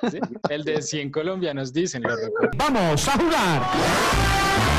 ¿sí? 0.10 0.18
El 0.50 0.64
de 0.64 0.82
100 0.82 1.12
colombianos 1.12 1.72
dicen, 1.72 2.02
lo 2.04 2.16
recuerdo. 2.16 2.50
Vamos 2.58 3.08
a 3.08 3.12
jugar. 3.20 4.71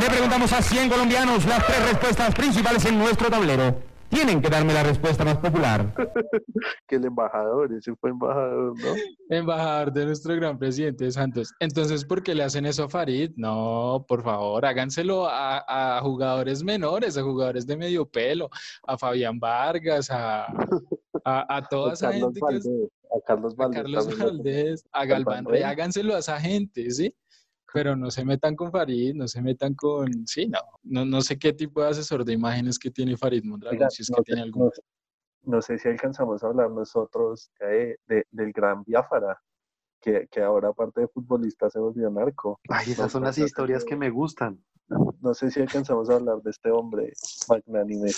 Le 0.00 0.08
preguntamos 0.10 0.52
a 0.52 0.62
100 0.62 0.88
colombianos 0.88 1.44
las 1.46 1.66
tres 1.66 1.82
respuestas 1.90 2.34
principales 2.34 2.84
en 2.84 2.98
nuestro 2.98 3.28
tablero. 3.30 3.76
Tienen 4.08 4.40
que 4.40 4.48
darme 4.48 4.72
la 4.72 4.82
respuesta 4.82 5.24
más 5.24 5.36
popular. 5.38 5.94
Que 6.88 6.96
el 6.96 7.04
embajador, 7.04 7.72
ese 7.74 7.94
fue 7.96 8.10
embajador, 8.10 8.74
¿no? 8.80 8.94
Embajador 9.28 9.92
de 9.92 10.06
nuestro 10.06 10.34
gran 10.34 10.58
presidente 10.58 11.04
de 11.04 11.10
Santos. 11.12 11.52
Entonces, 11.60 12.04
¿por 12.04 12.22
qué 12.22 12.34
le 12.34 12.42
hacen 12.42 12.64
eso 12.64 12.84
a 12.84 12.88
Farid? 12.88 13.32
No, 13.36 14.04
por 14.08 14.22
favor, 14.24 14.64
háganselo 14.64 15.28
a, 15.28 15.96
a 15.98 16.00
jugadores 16.00 16.64
menores, 16.64 17.18
a 17.18 17.22
jugadores 17.22 17.66
de 17.66 17.76
medio 17.76 18.06
pelo, 18.06 18.48
a 18.86 18.96
Fabián 18.96 19.38
Vargas, 19.38 20.10
a, 20.10 20.46
a, 21.24 21.56
a 21.56 21.62
toda 21.70 21.90
A 21.90 21.94
esa 21.94 22.10
Carlos 22.10 22.32
gente 22.34 22.40
que 22.48 22.56
es- 22.56 22.64
Valdés. 22.66 22.90
A 23.10 23.20
Carlos 23.26 23.54
a 23.54 23.56
Valdés. 23.62 23.82
Carlos 23.82 24.06
también 24.08 24.18
lo- 24.18 24.32
Valdés, 24.32 24.84
a 24.92 25.04
Galván 25.04 25.44
Rey. 25.44 25.62
háganselo 25.62 26.14
a 26.14 26.18
esa 26.18 26.40
gente, 26.40 26.90
¿sí? 26.90 27.14
Pero 27.72 27.94
no 27.96 28.10
se 28.10 28.24
metan 28.24 28.56
con 28.56 28.70
Farid, 28.72 29.14
no 29.14 29.28
se 29.28 29.42
metan 29.42 29.74
con, 29.74 30.26
sí, 30.26 30.48
no, 30.48 30.58
no, 30.84 31.04
no 31.04 31.20
sé 31.20 31.38
qué 31.38 31.52
tipo 31.52 31.82
de 31.82 31.88
asesor 31.88 32.24
de 32.24 32.32
imágenes 32.32 32.78
que 32.78 32.90
tiene 32.90 33.16
Farid 33.16 33.44
Mondragón, 33.44 33.90
si 33.90 34.02
es 34.02 34.10
no 34.10 34.16
que 34.16 34.20
sé- 34.22 34.24
tiene 34.26 34.42
algún. 34.42 34.64
no 34.64 34.70
sé- 34.70 34.82
no 35.42 35.62
sé 35.62 35.78
si 35.78 35.88
alcanzamos 35.88 36.42
a 36.42 36.48
hablar 36.48 36.70
nosotros 36.70 37.50
de, 37.60 37.98
de- 38.06 38.26
del 38.30 38.52
gran 38.52 38.82
Biafara, 38.84 39.40
que, 40.00 40.28
que 40.30 40.40
ahora 40.40 40.68
aparte 40.68 41.02
de 41.02 41.08
futbolista 41.08 41.68
se 41.70 41.78
volvió 41.78 42.10
narco. 42.10 42.60
Ay, 42.68 42.92
esas 42.92 43.12
son 43.12 43.22
las 43.24 43.36
historias 43.38 43.84
que 43.84 43.96
me 43.96 44.10
gustan. 44.10 44.62
No 45.20 45.34
sé 45.34 45.50
si 45.50 45.60
alcanzamos 45.60 46.08
a 46.10 46.14
hablar 46.14 46.40
de 46.42 46.50
este 46.50 46.70
hombre 46.70 47.12
magnánime. 47.48 48.10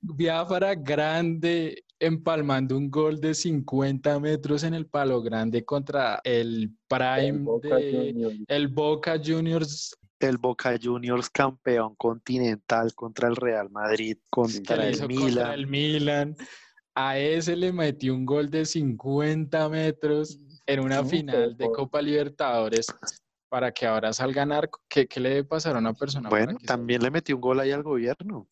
Biafara 0.00 0.74
grande 0.74 1.84
empalmando 1.98 2.76
un 2.76 2.90
gol 2.90 3.20
de 3.20 3.34
50 3.34 4.18
metros 4.20 4.64
en 4.64 4.74
el 4.74 4.86
palo 4.86 5.22
grande 5.22 5.64
contra 5.64 6.20
el 6.24 6.72
Prime 6.88 7.38
Boca 7.44 7.76
de 7.76 8.12
Juniors. 8.12 8.38
el 8.48 8.68
Boca 8.68 9.20
Juniors 9.24 9.96
El 10.18 10.38
Boca 10.38 10.78
Juniors 10.80 11.30
campeón 11.30 11.94
continental 11.96 12.94
contra 12.94 13.28
el 13.28 13.36
Real 13.36 13.70
Madrid, 13.70 14.18
contra 14.30 14.86
el 14.86 14.94
hizo 14.94 15.08
contra 15.08 15.24
Milan. 15.26 15.52
el 15.52 15.66
Milan. 15.66 16.36
A 16.94 17.18
ese 17.18 17.56
le 17.56 17.72
metió 17.72 18.14
un 18.14 18.26
gol 18.26 18.50
de 18.50 18.66
50 18.66 19.68
metros 19.68 20.38
en 20.66 20.80
una 20.80 21.02
Sí, 21.04 21.18
final 21.18 21.56
de 21.56 21.70
Copa 21.70 22.02
Libertadores 22.02 22.86
para 23.52 23.70
que 23.70 23.86
ahora 23.86 24.14
salga 24.14 24.46
narco. 24.46 24.80
¿Qué, 24.88 25.06
qué 25.06 25.20
le 25.20 25.28
debe 25.28 25.44
pasar 25.44 25.76
a 25.76 25.78
una 25.78 25.92
persona? 25.92 26.30
para 26.30 26.46
Bueno, 26.46 26.58
salga? 26.58 26.66
también 26.66 27.02
le 27.02 27.10
metió 27.10 27.34
un 27.34 27.42
gol 27.42 27.60
ahí 27.60 27.70
al 27.70 27.82
gobierno. 27.82 28.46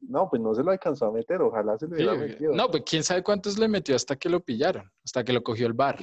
No, 0.00 0.28
pues 0.28 0.42
no 0.42 0.52
se 0.56 0.64
lo 0.64 0.72
alcanzó 0.72 1.06
a 1.06 1.12
meter, 1.12 1.40
ojalá 1.40 1.78
se 1.78 1.86
lo 1.86 1.94
Sí, 1.96 2.02
hubiera 2.02 2.18
metido. 2.20 2.52
no, 2.52 2.68
pues 2.68 2.82
quién 2.84 3.04
sabe 3.04 3.22
cuántos 3.22 3.56
le 3.58 3.68
metió 3.68 3.94
hasta 3.94 4.16
que 4.16 4.28
lo 4.28 4.40
pillaron, 4.40 4.90
hasta 5.04 5.22
que 5.22 5.32
lo 5.32 5.40
cogió 5.44 5.68
el 5.68 5.72
bar. 5.72 6.00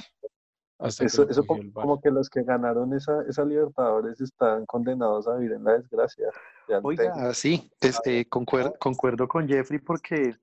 Hasta 0.78 1.04
que 1.04 1.08
eso 1.08 1.28
eso 1.28 1.44
como, 1.46 1.60
el 1.60 1.68
VAR. 1.70 1.82
como 1.84 2.00
que 2.00 2.10
los 2.10 2.30
que 2.30 2.42
ganaron 2.42 2.94
esa, 2.94 3.22
esa 3.28 3.44
Libertadores 3.44 4.18
están 4.18 4.64
condenados 4.64 5.28
a 5.28 5.36
vivir 5.36 5.52
en 5.52 5.64
la 5.64 5.72
desgracia. 5.76 6.28
Oiga, 6.82 7.34
sí, 7.34 7.70
es, 7.82 8.00
eh, 8.06 8.24
concuer- 8.30 8.72
concuerdo 8.78 9.28
con 9.28 9.46
Jeffrey 9.46 9.78
porque 9.78 10.34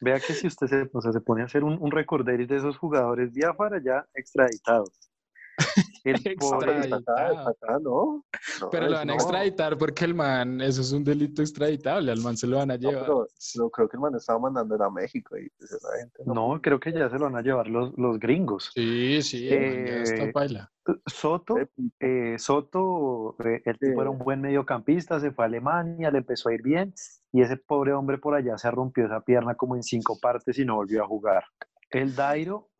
vea 0.00 0.18
que 0.18 0.34
si 0.34 0.48
usted 0.48 0.66
se, 0.66 0.90
o 0.92 1.00
sea, 1.00 1.12
se 1.12 1.20
pone 1.20 1.42
a 1.42 1.44
hacer 1.44 1.62
un, 1.62 1.78
un 1.80 1.92
recorderis 1.92 2.48
de 2.48 2.56
esos 2.56 2.76
jugadores 2.78 3.32
Biafara 3.32 3.80
ya 3.80 4.04
extraditados. 4.12 5.11
El 6.04 6.16
Está 6.16 6.32
pobre, 6.36 6.72
acá, 6.72 6.88
está 7.30 7.48
acá, 7.50 7.78
¿no? 7.80 8.24
No, 8.60 8.70
Pero 8.70 8.86
lo 8.86 8.92
van 8.94 9.02
a 9.02 9.04
no. 9.04 9.14
extraditar 9.14 9.78
porque 9.78 10.04
el 10.04 10.14
man, 10.14 10.60
eso 10.60 10.80
es 10.80 10.90
un 10.92 11.04
delito 11.04 11.42
extraditable, 11.42 12.10
al 12.10 12.20
man 12.20 12.36
se 12.36 12.48
lo 12.48 12.56
van 12.56 12.72
a 12.72 12.74
No, 12.74 12.80
llevar. 12.80 13.04
pero, 13.04 13.26
pero 13.54 13.70
creo 13.70 13.88
que 13.88 13.96
el 13.96 14.00
man 14.00 14.14
estaba 14.16 14.38
mandando 14.40 14.74
era 14.74 14.86
a 14.86 14.90
México 14.90 15.36
y 15.38 15.48
pues 15.50 15.70
esa 15.70 15.88
gente 16.00 16.22
no. 16.26 16.34
no, 16.34 16.60
creo 16.60 16.80
que 16.80 16.92
ya 16.92 17.08
se 17.08 17.18
lo 17.18 17.26
van 17.26 17.36
a 17.36 17.42
llevar 17.42 17.68
los, 17.68 17.92
los 17.96 18.18
gringos. 18.18 18.72
Sí, 18.74 19.22
sí, 19.22 19.48
está 19.48 20.24
Eh, 20.24 20.32
paila. 20.32 20.72
Soto, 21.06 21.56
eh, 22.00 22.34
Soto, 22.38 23.36
eh, 23.44 23.62
el 23.64 23.78
tipo 23.78 24.00
era 24.02 24.10
un 24.10 24.18
buen 24.18 24.40
mediocampista, 24.40 25.20
se 25.20 25.30
fue 25.30 25.44
a 25.44 25.46
Alemania, 25.46 26.10
le 26.10 26.18
empezó 26.18 26.48
a 26.48 26.54
ir 26.54 26.62
bien 26.62 26.92
y 27.30 27.42
ese 27.42 27.56
pobre 27.56 27.92
hombre 27.92 28.18
por 28.18 28.34
allá 28.34 28.58
se 28.58 28.68
rompió 28.72 29.06
esa 29.06 29.20
pierna 29.20 29.54
como 29.54 29.76
en 29.76 29.84
cinco 29.84 30.18
partes 30.20 30.58
y 30.58 30.64
no 30.64 30.74
volvió 30.74 31.04
a 31.04 31.06
jugar. 31.06 31.44
El 31.90 32.16
Dairo, 32.16 32.70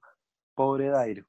pobre 0.57 0.89
Dairo, 0.89 1.25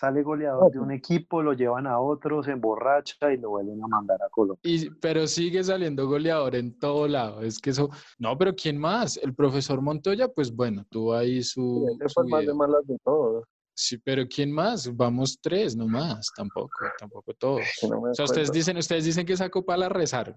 sale 0.00 0.22
goleador 0.22 0.72
de 0.72 0.78
un 0.78 0.90
equipo, 0.92 1.42
lo 1.42 1.52
llevan 1.52 1.86
a 1.86 2.00
otro, 2.00 2.42
se 2.42 2.52
emborracha 2.52 3.32
y 3.32 3.36
lo 3.36 3.50
vuelven 3.50 3.82
a 3.84 3.86
mandar 3.86 4.22
a 4.22 4.30
Colombia. 4.30 4.60
Y, 4.64 4.88
pero 4.90 5.26
sigue 5.26 5.62
saliendo 5.62 6.06
goleador 6.08 6.54
en 6.54 6.78
todo 6.78 7.06
lado. 7.06 7.42
Es 7.42 7.58
que 7.58 7.70
eso. 7.70 7.90
No, 8.18 8.36
pero 8.38 8.54
¿quién 8.54 8.78
más? 8.78 9.18
El 9.18 9.34
profesor 9.34 9.82
Montoya, 9.82 10.28
pues 10.28 10.54
bueno, 10.54 10.86
tuvo 10.90 11.14
ahí 11.14 11.42
su. 11.42 11.86
Ese 12.00 12.08
su 12.08 12.14
fue 12.14 12.24
el 12.24 12.30
más 12.30 12.46
de 12.46 12.54
malas 12.54 12.86
de 12.86 12.96
todos. 13.04 13.44
Sí, 13.74 13.98
pero 13.98 14.24
¿quién 14.26 14.50
más? 14.52 14.94
Vamos 14.94 15.38
tres 15.40 15.76
nomás, 15.76 16.30
tampoco, 16.36 16.70
tampoco 16.98 17.32
todos. 17.34 17.62
no 17.88 18.00
O 18.02 18.14
sea, 18.14 18.24
ustedes 18.24 18.50
dicen, 18.52 18.76
ustedes 18.78 19.04
dicen 19.04 19.24
que 19.26 19.34
esa 19.34 19.48
copa 19.50 19.76
la 19.76 19.88
rezaron. 19.88 20.34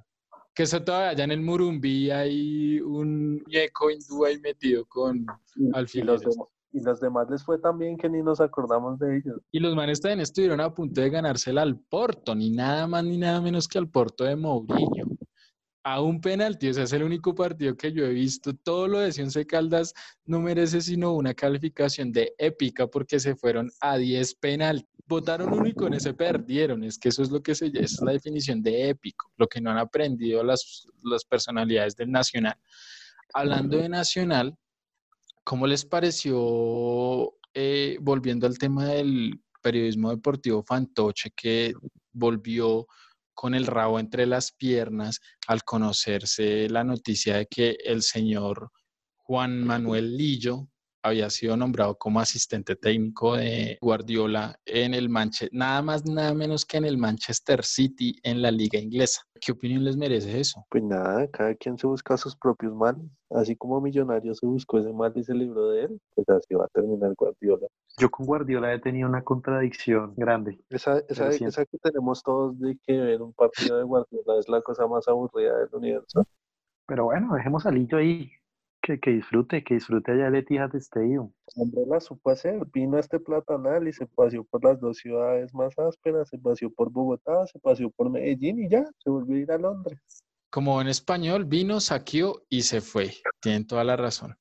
Que 0.53 0.63
eso 0.63 0.83
todavía 0.83 1.09
allá 1.09 1.23
en 1.23 1.31
el 1.31 1.41
Murumbí 1.41 2.11
hay 2.11 2.79
un 2.79 3.41
muñeco 3.43 3.89
hindú 3.89 4.23
ahí 4.25 4.39
metido 4.39 4.85
con 4.85 5.17
Y- 5.17 5.63
y, 5.63 5.65
los 5.67 5.75
alfileres. 5.77 6.21
demás, 6.21 6.47
y 6.73 6.81
los 6.81 6.99
demás 6.99 7.29
les 7.29 7.43
fue 7.43 7.59
tan 7.59 7.77
bien 7.77 7.95
que 7.97 8.09
ni 8.09 8.23
nos 8.23 8.41
acordamos 8.41 8.97
de 8.97 9.17
ellos. 9.17 9.39
Y 9.51 9.59
los 9.59 9.75
manes 9.75 10.01
también 10.01 10.21
estuvieron 10.21 10.59
a 10.59 10.73
punto 10.73 11.01
de 11.01 11.09
ganársela 11.09 11.61
al 11.61 11.79
Porto, 11.79 12.33
ni 12.33 12.49
nada 12.49 12.87
más 12.87 13.03
ni 13.03 13.17
nada 13.17 13.39
menos 13.39 13.67
que 13.67 13.77
al 13.77 13.89
Porto 13.89 14.23
de 14.23 14.35
Mourinho. 14.35 15.05
A 15.85 16.01
un 16.01 16.19
penalti, 16.19 16.69
o 16.69 16.73
sea, 16.73 16.85
es 16.85 16.93
el 16.93 17.03
único 17.03 17.35
partido 17.35 17.75
que 17.75 17.91
yo 17.91 18.05
he 18.05 18.13
visto. 18.13 18.53
Todo 18.55 18.87
lo 18.87 18.99
de 18.99 19.13
Once 19.21 19.45
Caldas 19.45 19.93
no 20.25 20.39
merece 20.39 20.81
sino 20.81 21.13
una 21.13 21.33
calificación 21.33 22.11
de 22.11 22.33
épica 22.37 22.87
porque 22.87 23.19
se 23.19 23.35
fueron 23.35 23.69
a 23.81 23.97
10 23.97 24.35
penaltis. 24.35 24.87
Votaron 25.05 25.53
uno 25.53 25.67
y 25.67 25.73
con 25.73 25.93
ese 25.93 26.13
perdieron. 26.13 26.83
Es 26.85 26.97
que 26.97 27.09
eso 27.09 27.21
es 27.21 27.29
lo 27.29 27.43
que 27.43 27.53
se 27.53 27.69
es 27.73 28.01
la 28.01 28.13
definición 28.13 28.63
de 28.63 28.89
épico, 28.89 29.29
lo 29.37 29.45
que 29.45 29.59
no 29.59 29.71
han 29.71 29.77
aprendido 29.77 30.41
las, 30.41 30.87
las 31.03 31.25
personalidades 31.25 31.97
del 31.97 32.09
Nacional. 32.09 32.55
Hablando 33.33 33.77
de 33.77 33.89
Nacional, 33.89 34.57
¿Cómo 35.43 35.67
les 35.67 35.85
pareció, 35.85 37.33
eh, 37.53 37.97
volviendo 38.01 38.47
al 38.47 38.57
tema 38.57 38.85
del 38.85 39.41
periodismo 39.61 40.09
deportivo 40.11 40.63
fantoche, 40.63 41.31
que 41.35 41.73
volvió 42.11 42.87
con 43.33 43.55
el 43.55 43.65
rabo 43.65 43.99
entre 43.99 44.25
las 44.25 44.51
piernas 44.51 45.19
al 45.47 45.63
conocerse 45.63 46.69
la 46.69 46.83
noticia 46.83 47.37
de 47.37 47.47
que 47.47 47.77
el 47.83 48.03
señor 48.03 48.71
Juan 49.17 49.63
Manuel 49.63 50.15
Lillo 50.15 50.67
había 51.03 51.29
sido 51.29 51.55
nombrado 51.57 51.95
como 51.97 52.19
asistente 52.19 52.75
técnico 52.75 53.35
de 53.35 53.77
Guardiola 53.81 54.57
en 54.65 54.93
el 54.93 55.09
Manchester, 55.09 55.49
nada 55.51 55.81
más, 55.81 56.05
nada 56.05 56.33
menos 56.33 56.65
que 56.65 56.77
en 56.77 56.85
el 56.85 56.97
Manchester 56.97 57.63
City 57.63 58.15
en 58.23 58.41
la 58.41 58.51
liga 58.51 58.79
inglesa. 58.79 59.21
¿Qué 59.39 59.51
opinión 59.51 59.83
les 59.83 59.97
merece 59.97 60.39
eso? 60.39 60.65
Pues 60.69 60.83
nada, 60.83 61.27
cada 61.27 61.53
quien 61.55 61.77
se 61.77 61.85
busca 61.85 62.15
sus 62.15 62.35
propios 62.35 62.73
males. 62.73 63.03
Así 63.29 63.55
como 63.55 63.81
Millonario 63.81 64.33
se 64.35 64.45
buscó 64.45 64.79
ese 64.79 64.93
mal 64.93 65.11
y 65.15 65.23
se 65.23 65.33
libró 65.33 65.69
de 65.71 65.85
él, 65.85 66.01
pues 66.15 66.29
así 66.29 66.53
va 66.53 66.65
a 66.65 66.69
terminar 66.69 67.13
Guardiola. 67.17 67.67
Yo 67.97 68.09
con 68.09 68.25
Guardiola 68.25 68.73
he 68.73 68.79
tenido 68.79 69.09
una 69.09 69.23
contradicción 69.23 70.13
grande. 70.15 70.59
Esa, 70.69 70.99
esa, 71.09 71.65
que 71.65 71.77
tenemos 71.79 72.23
todos 72.23 72.57
de 72.59 72.77
que 72.85 72.97
ver 72.97 73.21
un 73.21 73.33
partido 73.33 73.77
de 73.77 73.83
Guardiola 73.83 74.39
es 74.39 74.47
la 74.47 74.61
cosa 74.61 74.87
más 74.87 75.07
aburrida 75.07 75.57
del 75.57 75.69
universo. 75.73 76.25
Pero 76.87 77.05
bueno, 77.05 77.33
dejemos 77.35 77.65
a 77.65 77.71
Lillo 77.71 77.97
ahí. 77.97 78.31
Que, 78.85 78.99
que 78.99 79.11
disfrute, 79.11 79.63
que 79.63 79.75
disfrute 79.75 80.11
allá 80.11 80.27
el 80.27 80.35
Etihad 80.35 80.75
Stadium. 80.75 81.31
Hombre, 81.55 81.83
la 81.87 82.01
supo 82.01 82.31
hacer. 82.31 82.59
Vino 82.73 82.97
a 82.97 82.99
este 82.99 83.17
platanal 83.17 83.87
y 83.87 83.93
se 83.93 84.05
paseó 84.07 84.43
por 84.43 84.61
las 84.61 84.81
dos 84.81 84.97
ciudades 84.97 85.53
más 85.53 85.73
ásperas. 85.79 86.27
Se 86.27 86.37
paseó 86.37 86.69
por 86.69 86.91
Bogotá, 86.91 87.47
se 87.47 87.59
paseó 87.59 87.89
por 87.91 88.09
Medellín 88.09 88.59
y 88.59 88.67
ya, 88.69 88.83
se 89.01 89.09
volvió 89.09 89.37
a 89.37 89.39
ir 89.39 89.51
a 89.53 89.57
Londres. 89.57 89.99
Como 90.49 90.81
en 90.81 90.89
español, 90.89 91.45
vino, 91.45 91.79
saqueó 91.79 92.43
y 92.49 92.63
se 92.63 92.81
fue. 92.81 93.13
Tienen 93.41 93.65
toda 93.65 93.85
la 93.85 93.95
razón. 93.95 94.35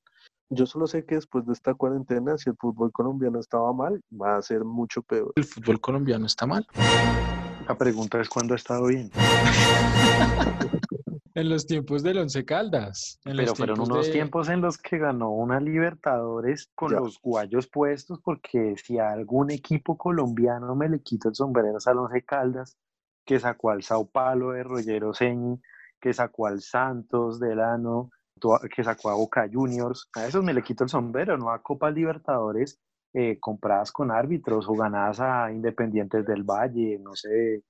Yo 0.49 0.65
solo 0.65 0.87
sé 0.87 1.05
que 1.05 1.15
después 1.15 1.45
de 1.45 1.53
esta 1.53 1.73
cuarentena, 1.73 2.37
si 2.37 2.49
el 2.49 2.57
fútbol 2.57 2.91
colombiano 2.91 3.39
estaba 3.39 3.71
mal, 3.71 4.01
va 4.11 4.35
a 4.35 4.41
ser 4.41 4.65
mucho 4.65 5.01
peor. 5.03 5.31
El 5.37 5.45
fútbol 5.45 5.79
colombiano 5.79 6.25
está 6.25 6.45
mal. 6.45 6.67
La 7.67 7.77
pregunta 7.77 8.19
es 8.19 8.27
cuándo 8.27 8.53
ha 8.53 8.57
estado 8.57 8.87
bien. 8.87 9.09
En 11.35 11.49
los 11.49 11.65
tiempos 11.65 12.03
del 12.03 12.19
Once 12.19 12.45
Caldas. 12.45 13.19
En 13.25 13.35
Pero 13.37 13.49
los 13.49 13.57
fueron 13.57 13.79
unos 13.81 14.05
de- 14.05 14.11
tiempos 14.11 14.49
en 14.49 14.61
los 14.61 14.77
que 14.77 14.99
ganó 14.99 15.31
una 15.31 15.59
Libertadores 15.59 16.69
con 16.75 16.91
Ya. 16.91 16.99
los 16.99 17.19
guayos 17.19 17.67
puestos, 17.67 18.19
porque 18.23 18.75
si 18.77 18.99
a 18.99 19.11
algún 19.11 19.49
equipo 19.49 19.97
colombiano 19.97 20.75
me 20.75 20.87
le 20.89 21.01
quito 21.01 21.29
el 21.29 21.35
sombrero 21.35 21.77
es 21.77 21.87
al 21.87 21.97
Once 21.97 22.21
Caldas, 22.23 22.77
que 23.25 23.39
sacó 23.39 23.71
al 23.71 23.81
Sao 23.81 24.05
Paulo 24.05 24.51
de 24.51 24.63
Rollero 24.63 25.13
Ceñi, 25.15 25.59
que 25.99 26.13
sacó 26.13 26.45
al 26.45 26.61
Santos 26.61 27.39
Delano, 27.39 28.11
tu- 28.39 28.51
que 28.75 28.83
sacó 28.83 29.09
a 29.09 29.15
Boca 29.15 29.49
Juniors. 29.51 30.09
A 30.15 30.27
esos 30.27 30.43
me 30.43 30.53
le 30.53 30.61
quito 30.61 30.83
el 30.83 30.89
sombrero, 30.91 31.37
no 31.37 31.49
a 31.49 31.63
Copas 31.63 31.93
Libertadores 31.95 32.77
eh, 33.15 33.37
compradas 33.39 33.91
con 33.91 34.11
árbitros 34.11 34.67
o 34.67 34.73
ganadas 34.73 35.19
a 35.19 35.51
Independientes 35.51 36.25
del 36.25 36.43
Valle, 36.43 36.99
no 36.99 37.15
sé. 37.15 37.63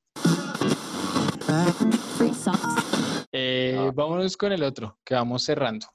Eh, 3.34 3.91
Vámonos 3.96 4.38
con 4.38 4.52
el 4.52 4.63
otro, 4.63 4.98
que 5.04 5.15
vamos 5.15 5.43
cerrando. 5.43 5.88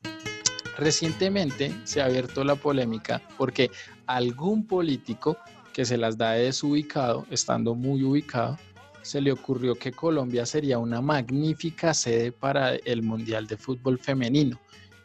Recientemente 0.77 1.73
se 1.85 2.01
ha 2.01 2.07
abierto 2.07 2.43
la 2.43 2.57
polémica 2.57 3.23
porque 3.37 3.71
algún 4.07 4.67
político 4.67 5.39
que 5.73 5.85
se 5.85 5.97
las 5.97 6.19
da 6.19 6.33
de 6.33 6.45
desubicado, 6.45 7.27
estando 7.31 7.77
muy 7.77 8.03
ubicado, 8.03 8.59
se 9.03 9.21
le 9.21 9.31
ocurrió 9.31 9.77
que 9.77 9.93
Colombia 9.93 10.45
sería 10.45 10.79
una 10.79 11.01
magnífica 11.01 11.95
sede 11.95 12.33
para 12.33 12.75
el 12.75 13.03
Mundial 13.03 13.47
de 13.47 13.57
Fútbol 13.57 13.99
Femenino. 13.99 14.59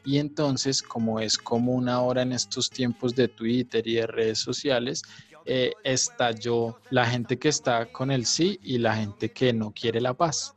Y 0.03 0.17
entonces, 0.17 0.81
como 0.81 1.19
es 1.19 1.37
común 1.37 1.87
ahora 1.87 2.23
en 2.23 2.33
estos 2.33 2.69
tiempos 2.69 3.15
de 3.15 3.27
Twitter 3.27 3.87
y 3.87 3.95
de 3.95 4.07
redes 4.07 4.39
sociales, 4.39 5.03
eh, 5.45 5.71
estalló 5.83 6.79
la 6.89 7.05
gente 7.05 7.37
que 7.37 7.49
está 7.49 7.85
con 7.85 8.09
el 8.09 8.25
sí 8.25 8.59
y 8.63 8.79
la 8.79 8.95
gente 8.95 9.31
que 9.31 9.53
no 9.53 9.71
quiere 9.71 10.01
la 10.01 10.13
paz. 10.13 10.55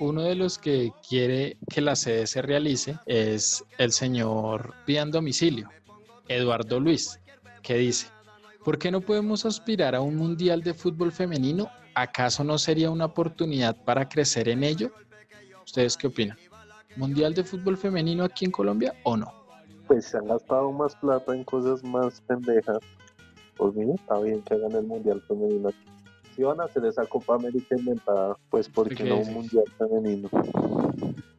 Uno 0.00 0.22
de 0.22 0.36
los 0.36 0.58
que 0.58 0.92
quiere 1.08 1.56
que 1.68 1.80
la 1.80 1.96
sede 1.96 2.28
se 2.28 2.40
realice 2.40 2.96
es 3.06 3.64
el 3.78 3.90
señor 3.90 4.74
Pian 4.86 5.10
Domicilio, 5.10 5.68
Eduardo 6.28 6.78
Luis, 6.78 7.18
que 7.62 7.74
dice, 7.74 8.06
¿por 8.64 8.78
qué 8.78 8.92
no 8.92 9.00
podemos 9.00 9.44
aspirar 9.44 9.96
a 9.96 10.00
un 10.00 10.14
mundial 10.14 10.62
de 10.62 10.72
fútbol 10.72 11.10
femenino? 11.10 11.68
¿Acaso 11.96 12.44
no 12.44 12.58
sería 12.58 12.90
una 12.90 13.06
oportunidad 13.06 13.76
para 13.84 14.08
crecer 14.08 14.48
en 14.48 14.62
ello? 14.62 14.92
¿Ustedes 15.64 15.96
qué 15.96 16.06
opinan? 16.06 16.38
¿Mundial 16.94 17.34
de 17.34 17.42
fútbol 17.42 17.76
femenino 17.76 18.22
aquí 18.22 18.44
en 18.44 18.52
Colombia 18.52 18.94
o 19.02 19.16
no? 19.16 19.32
Pues 19.88 20.04
se 20.04 20.18
han 20.18 20.28
gastado 20.28 20.70
más 20.70 20.94
plata 20.96 21.34
en 21.34 21.42
cosas 21.42 21.82
más 21.82 22.20
pendejas. 22.20 22.78
Por 23.56 23.74
mí 23.74 23.94
está 23.94 24.20
bien 24.20 24.42
que 24.42 24.54
hagan 24.54 24.72
el 24.72 24.84
Mundial 24.84 25.20
Femenino. 25.26 25.70
Si 25.70 25.97
van 26.44 26.60
a 26.60 26.64
hacer 26.64 26.84
esa 26.84 27.04
Copa 27.06 27.34
América 27.36 27.76
inventada, 27.76 28.36
pues 28.50 28.68
¿por 28.68 28.88
qué 28.88 29.04
Ok, 29.04 29.08
no 29.08 29.18
un 29.18 29.32
Mundial 29.34 29.64
Femenino? 29.76 30.28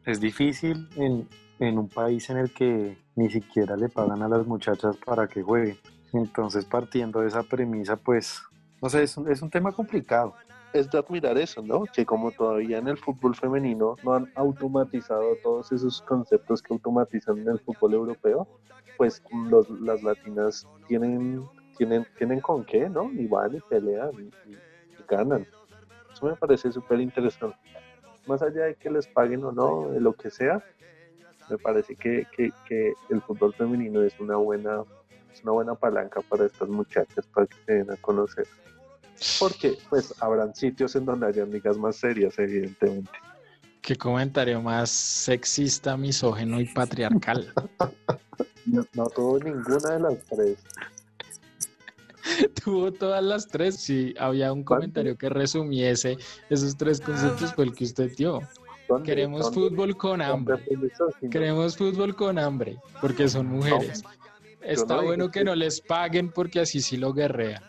Es 0.04 0.20
difícil 0.20 0.88
en, 0.96 1.28
en 1.58 1.78
un 1.78 1.88
país 1.88 2.28
en 2.30 2.38
el 2.38 2.52
que 2.52 2.96
ni 3.16 3.30
siquiera 3.30 3.76
le 3.76 3.88
pagan 3.88 4.22
a 4.22 4.28
las 4.28 4.46
muchachas 4.46 4.96
para 5.04 5.26
que 5.28 5.42
jueguen. 5.42 5.78
Entonces, 6.12 6.64
partiendo 6.64 7.20
de 7.20 7.28
esa 7.28 7.42
premisa, 7.42 7.96
pues, 7.96 8.42
no 8.82 8.88
sé, 8.88 9.02
es 9.04 9.16
un, 9.16 9.30
es 9.30 9.42
un 9.42 9.50
tema 9.50 9.72
complicado. 9.72 10.34
es 10.72 10.90
de 10.90 10.98
admirar 10.98 11.36
eso, 11.38 11.62
¿no? 11.62 11.84
Que 11.84 12.04
como 12.06 12.30
todavía 12.30 12.78
en 12.78 12.88
el 12.88 12.96
fútbol 12.96 13.34
femenino 13.34 13.96
no 14.04 14.14
han 14.14 14.30
automatizado 14.34 15.36
todos 15.42 15.70
esos 15.72 16.00
conceptos 16.02 16.62
que 16.62 16.72
automatizan 16.72 17.38
en 17.38 17.48
el 17.48 17.60
fútbol 17.60 17.94
europeo, 17.94 18.48
pues 18.96 19.22
los, 19.48 19.68
las 19.80 20.02
latinas 20.02 20.66
tienen, 20.86 21.42
tienen, 21.76 22.06
tienen 22.18 22.40
con 22.40 22.64
qué, 22.64 22.88
¿no? 22.88 23.10
Y 23.12 23.26
van 23.26 23.54
y 23.56 23.60
pelean 23.68 24.10
y, 24.14 24.50
y 24.50 24.56
ganan. 25.10 25.46
Eso 26.12 26.26
me 26.26 26.36
parece 26.36 26.70
súper 26.72 27.00
interesante. 27.00 27.58
Más 28.26 28.42
allá 28.42 28.64
de 28.64 28.74
que 28.76 28.90
les 28.90 29.06
paguen 29.06 29.44
o 29.44 29.52
no, 29.52 29.88
de 29.90 30.00
lo 30.00 30.12
que 30.12 30.30
sea, 30.30 30.64
me 31.48 31.58
parece 31.58 31.96
que, 31.96 32.26
que, 32.36 32.50
que 32.66 32.94
el 33.08 33.20
fútbol 33.22 33.52
femenino 33.54 34.02
es 34.02 34.18
una 34.20 34.36
buena 34.36 34.84
es 35.32 35.42
una 35.42 35.52
buena 35.52 35.74
palanca 35.74 36.20
para 36.22 36.46
estas 36.46 36.68
muchachas 36.68 37.26
para 37.26 37.46
que 37.46 37.56
se 37.66 37.72
den 37.74 37.90
a 37.90 37.96
conocer. 37.96 38.46
Porque 39.38 39.78
pues 39.88 40.14
habrán 40.22 40.54
sitios 40.54 40.96
en 40.96 41.04
donde 41.04 41.26
hayan 41.26 41.50
ligas 41.50 41.76
más 41.76 41.96
serias, 41.96 42.38
evidentemente. 42.38 43.10
Qué 43.82 43.96
comentario 43.96 44.60
más 44.60 44.90
sexista, 44.90 45.96
misógeno 45.96 46.60
y 46.60 46.66
patriarcal. 46.66 47.52
No, 48.66 48.84
no 48.92 49.06
tuvo 49.08 49.38
ninguna 49.38 49.94
de 49.94 50.00
las 50.00 50.18
tres. 50.26 50.58
tuvo 52.64 52.92
todas 52.92 53.22
las 53.22 53.46
tres. 53.48 53.76
Si 53.76 54.14
había 54.18 54.52
un 54.52 54.64
comentario 54.64 55.16
que 55.16 55.28
resumiese 55.28 56.16
esos 56.48 56.76
tres 56.76 57.00
conceptos, 57.00 57.54
fue 57.54 57.64
el 57.64 57.74
que 57.74 57.84
usted 57.84 58.10
dio. 58.16 58.40
Queremos 59.04 59.52
fútbol 59.54 59.96
con 59.96 60.18
¿Dónde 60.18 60.54
hambre. 60.54 60.64
Queremos 61.30 61.76
fútbol 61.76 62.14
con 62.16 62.38
hambre, 62.38 62.76
porque 63.00 63.28
son 63.28 63.46
mujeres. 63.46 64.02
Está 64.62 64.96
no 64.96 65.04
bueno 65.04 65.30
que 65.30 65.44
no 65.44 65.54
les 65.54 65.80
paguen 65.80 66.30
porque 66.30 66.60
así 66.60 66.80
sí 66.80 66.96
lo 66.96 67.12
guerrea. 67.12 67.62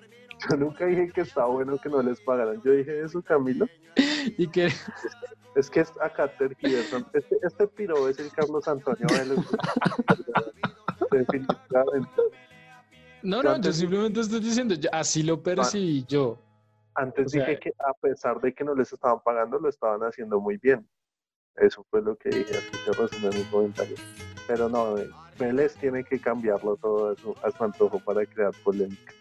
Yo 0.49 0.57
nunca 0.57 0.85
dije 0.85 1.11
que 1.13 1.21
está 1.21 1.45
bueno 1.45 1.77
que 1.77 1.89
no 1.89 2.01
les 2.01 2.19
pagaran. 2.21 2.61
Yo 2.63 2.71
dije 2.71 3.03
eso, 3.03 3.21
Camilo. 3.21 3.67
Y 4.37 4.47
que 4.47 4.69
Es 5.55 5.69
que 5.69 5.81
es 5.81 5.91
acá 5.99 6.27
tergiversan. 6.37 7.05
Este, 7.13 7.37
este 7.43 7.67
piro 7.67 8.07
es 8.07 8.19
el 8.19 8.31
Carlos 8.31 8.67
Antonio 8.67 9.07
Vélez. 9.09 9.39
Definitivamente. 11.11 12.21
No, 13.23 13.41
no, 13.43 13.59
yo 13.61 13.71
simplemente 13.73 14.19
estoy 14.21 14.39
diciendo, 14.39 14.75
así 14.91 15.23
lo 15.23 15.41
percibí 15.41 16.05
yo. 16.07 16.37
Antes 16.95 17.27
O 17.27 17.29
sea- 17.29 17.45
dije 17.45 17.59
que 17.59 17.69
a 17.79 17.93
pesar 17.93 18.39
de 18.41 18.53
que 18.53 18.63
no 18.63 18.75
les 18.75 18.91
estaban 18.91 19.19
pagando, 19.23 19.59
lo 19.59 19.69
estaban 19.69 20.01
haciendo 20.01 20.39
muy 20.39 20.57
bien. 20.57 20.87
Eso 21.55 21.85
fue 21.89 22.01
lo 22.01 22.15
que 22.17 22.29
dije, 22.29 22.57
así 22.57 22.71
que 22.85 22.91
resumí 22.91 23.35
mi 23.35 23.43
comentario. 23.45 23.95
Pero 24.47 24.69
no, 24.69 24.97
eh, 24.97 25.09
Vélez 25.37 25.75
tiene 25.75 26.03
que 26.03 26.19
cambiarlo 26.19 26.75
todo 26.77 27.11
a 27.11 27.15
su, 27.15 27.35
a 27.43 27.51
su 27.51 27.63
antojo 27.63 27.99
para 27.99 28.25
crear 28.25 28.51
polémica. 28.63 29.13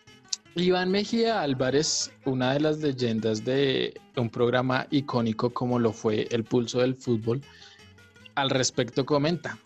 Iván 0.57 0.91
Mejía 0.91 1.43
Álvarez, 1.43 2.13
una 2.25 2.53
de 2.55 2.61
las 2.61 2.79
leyendas 2.79 3.45
de 3.45 3.95
un 4.17 4.29
programa 4.31 4.87
icónico 4.91 5.51
como 5.51 5.79
lo 5.79 5.93
fue 5.93 6.27
El 6.31 6.43
Pulso 6.45 6.81
del 6.81 6.97
Fútbol, 6.97 7.41
al 8.35 8.51
respecto 8.51 9.05
comenta 9.07 9.57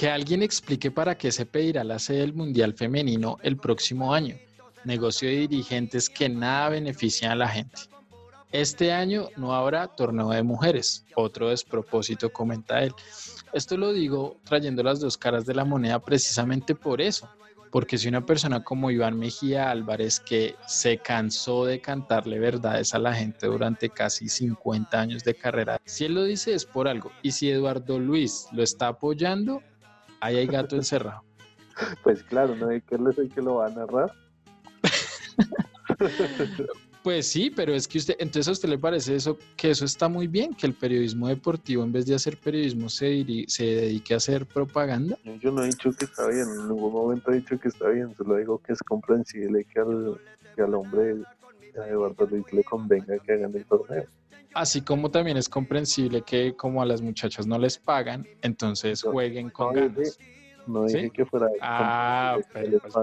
que 0.00 0.08
alguien 0.08 0.42
explique 0.42 0.90
para 0.90 1.18
qué 1.18 1.30
se 1.30 1.44
pedirá 1.44 1.84
la 1.84 1.98
sede 1.98 2.20
del 2.20 2.32
Mundial 2.32 2.72
Femenino 2.72 3.36
el 3.42 3.58
próximo 3.58 4.14
año. 4.14 4.34
Negocio 4.82 5.28
de 5.28 5.46
dirigentes 5.46 6.08
que 6.08 6.26
nada 6.26 6.70
benefician 6.70 7.32
a 7.32 7.34
la 7.34 7.46
gente. 7.46 7.82
Este 8.50 8.94
año 8.94 9.28
no 9.36 9.54
habrá 9.54 9.88
torneo 9.88 10.30
de 10.30 10.42
mujeres, 10.42 11.04
otro 11.16 11.50
despropósito, 11.50 12.32
comenta 12.32 12.82
él. 12.82 12.94
Esto 13.52 13.76
lo 13.76 13.92
digo 13.92 14.38
trayendo 14.42 14.82
las 14.82 15.00
dos 15.00 15.18
caras 15.18 15.44
de 15.44 15.52
la 15.52 15.66
moneda 15.66 15.98
precisamente 15.98 16.74
por 16.74 17.02
eso, 17.02 17.28
porque 17.70 17.98
si 17.98 18.08
una 18.08 18.24
persona 18.24 18.64
como 18.64 18.90
Iván 18.90 19.18
Mejía 19.18 19.70
Álvarez, 19.70 20.18
que 20.18 20.54
se 20.66 20.96
cansó 20.96 21.66
de 21.66 21.82
cantarle 21.82 22.38
verdades 22.38 22.94
a 22.94 22.98
la 22.98 23.12
gente 23.12 23.48
durante 23.48 23.90
casi 23.90 24.30
50 24.30 24.98
años 24.98 25.24
de 25.24 25.34
carrera, 25.34 25.78
si 25.84 26.06
él 26.06 26.14
lo 26.14 26.24
dice 26.24 26.54
es 26.54 26.64
por 26.64 26.88
algo, 26.88 27.12
y 27.20 27.32
si 27.32 27.50
Eduardo 27.50 27.98
Luis 27.98 28.46
lo 28.52 28.62
está 28.62 28.88
apoyando, 28.88 29.62
ahí 30.20 30.36
hay 30.36 30.46
gato 30.46 30.76
encerrado. 30.76 31.22
Pues 32.02 32.22
claro, 32.24 32.54
¿no? 32.56 32.72
¿Y 32.72 32.80
¿Quién 32.82 33.06
es 33.08 33.18
el 33.18 33.28
que 33.32 33.40
lo 33.42 33.56
va 33.56 33.66
a 33.66 33.70
narrar? 33.70 34.12
Pues 37.02 37.28
sí, 37.28 37.48
pero 37.48 37.72
es 37.72 37.88
que 37.88 37.96
usted, 37.96 38.14
entonces 38.18 38.46
a 38.46 38.52
usted 38.52 38.68
le 38.68 38.76
parece 38.78 39.14
eso, 39.16 39.38
que 39.56 39.70
eso 39.70 39.86
está 39.86 40.06
muy 40.10 40.26
bien, 40.26 40.52
que 40.52 40.66
el 40.66 40.74
periodismo 40.74 41.28
deportivo, 41.28 41.82
en 41.82 41.92
vez 41.92 42.04
de 42.04 42.14
hacer 42.14 42.36
periodismo, 42.36 42.90
se, 42.90 43.06
diri- 43.10 43.48
se 43.48 43.64
dedique 43.64 44.12
a 44.12 44.18
hacer 44.18 44.44
propaganda. 44.44 45.16
Yo- 45.24 45.34
Yo 45.36 45.50
no 45.50 45.62
he 45.64 45.68
dicho 45.68 45.90
que 45.92 46.04
está 46.04 46.28
bien, 46.28 46.46
en 46.46 46.68
ningún 46.68 46.92
momento 46.92 47.30
he 47.32 47.36
dicho 47.36 47.58
que 47.58 47.68
está 47.68 47.88
bien, 47.88 48.14
solo 48.14 48.36
digo 48.36 48.58
que 48.58 48.74
es 48.74 48.80
comprensible 48.82 49.64
que 49.64 49.80
al, 49.80 50.20
que 50.54 50.60
al 50.60 50.74
hombre, 50.74 51.14
a 51.82 51.88
Eduardo 51.88 52.26
Luis, 52.26 52.44
le 52.52 52.62
convenga 52.64 53.18
que 53.20 53.32
hagan 53.32 53.54
el 53.56 53.64
torneo. 53.64 54.04
Así 54.54 54.80
como 54.82 55.10
también 55.10 55.36
es 55.36 55.48
comprensible 55.48 56.22
que 56.22 56.56
como 56.56 56.82
a 56.82 56.86
las 56.86 57.00
muchachas 57.02 57.46
no 57.46 57.58
les 57.58 57.78
pagan, 57.78 58.26
entonces 58.42 59.04
No, 59.04 59.12
jueguen 59.12 59.50
con 59.50 59.74
no 59.74 59.80
ganas. 59.80 59.96
dije- 59.96 60.40
No 60.66 60.84
dije 60.84 61.00
¿Sí? 61.02 61.10
que 61.10 61.24
fuera 61.24 61.46
Ah, 61.60 62.36
pero 62.52 62.78
pues. 62.80 62.94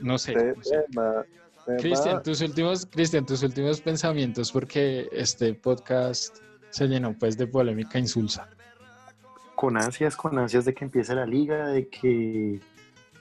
No 0.00 0.18
sé. 0.18 0.54
No 0.90 1.24
Cristian, 1.78 2.22
tus 2.22 2.40
últimos, 2.40 2.86
Cristian, 2.86 3.26
tus 3.26 3.42
últimos 3.42 3.80
pensamientos, 3.80 4.50
porque 4.52 5.08
este 5.12 5.52
podcast 5.54 6.38
se 6.70 6.86
llenó 6.86 7.12
pues 7.18 7.36
de 7.36 7.46
polémica 7.46 7.98
insulsa. 7.98 8.48
Con 9.54 9.76
ansias, 9.76 10.16
con 10.16 10.38
ansias 10.38 10.64
de 10.64 10.72
que 10.72 10.84
empiece 10.84 11.14
la 11.14 11.26
liga, 11.26 11.68
de 11.68 11.88
que 11.88 12.60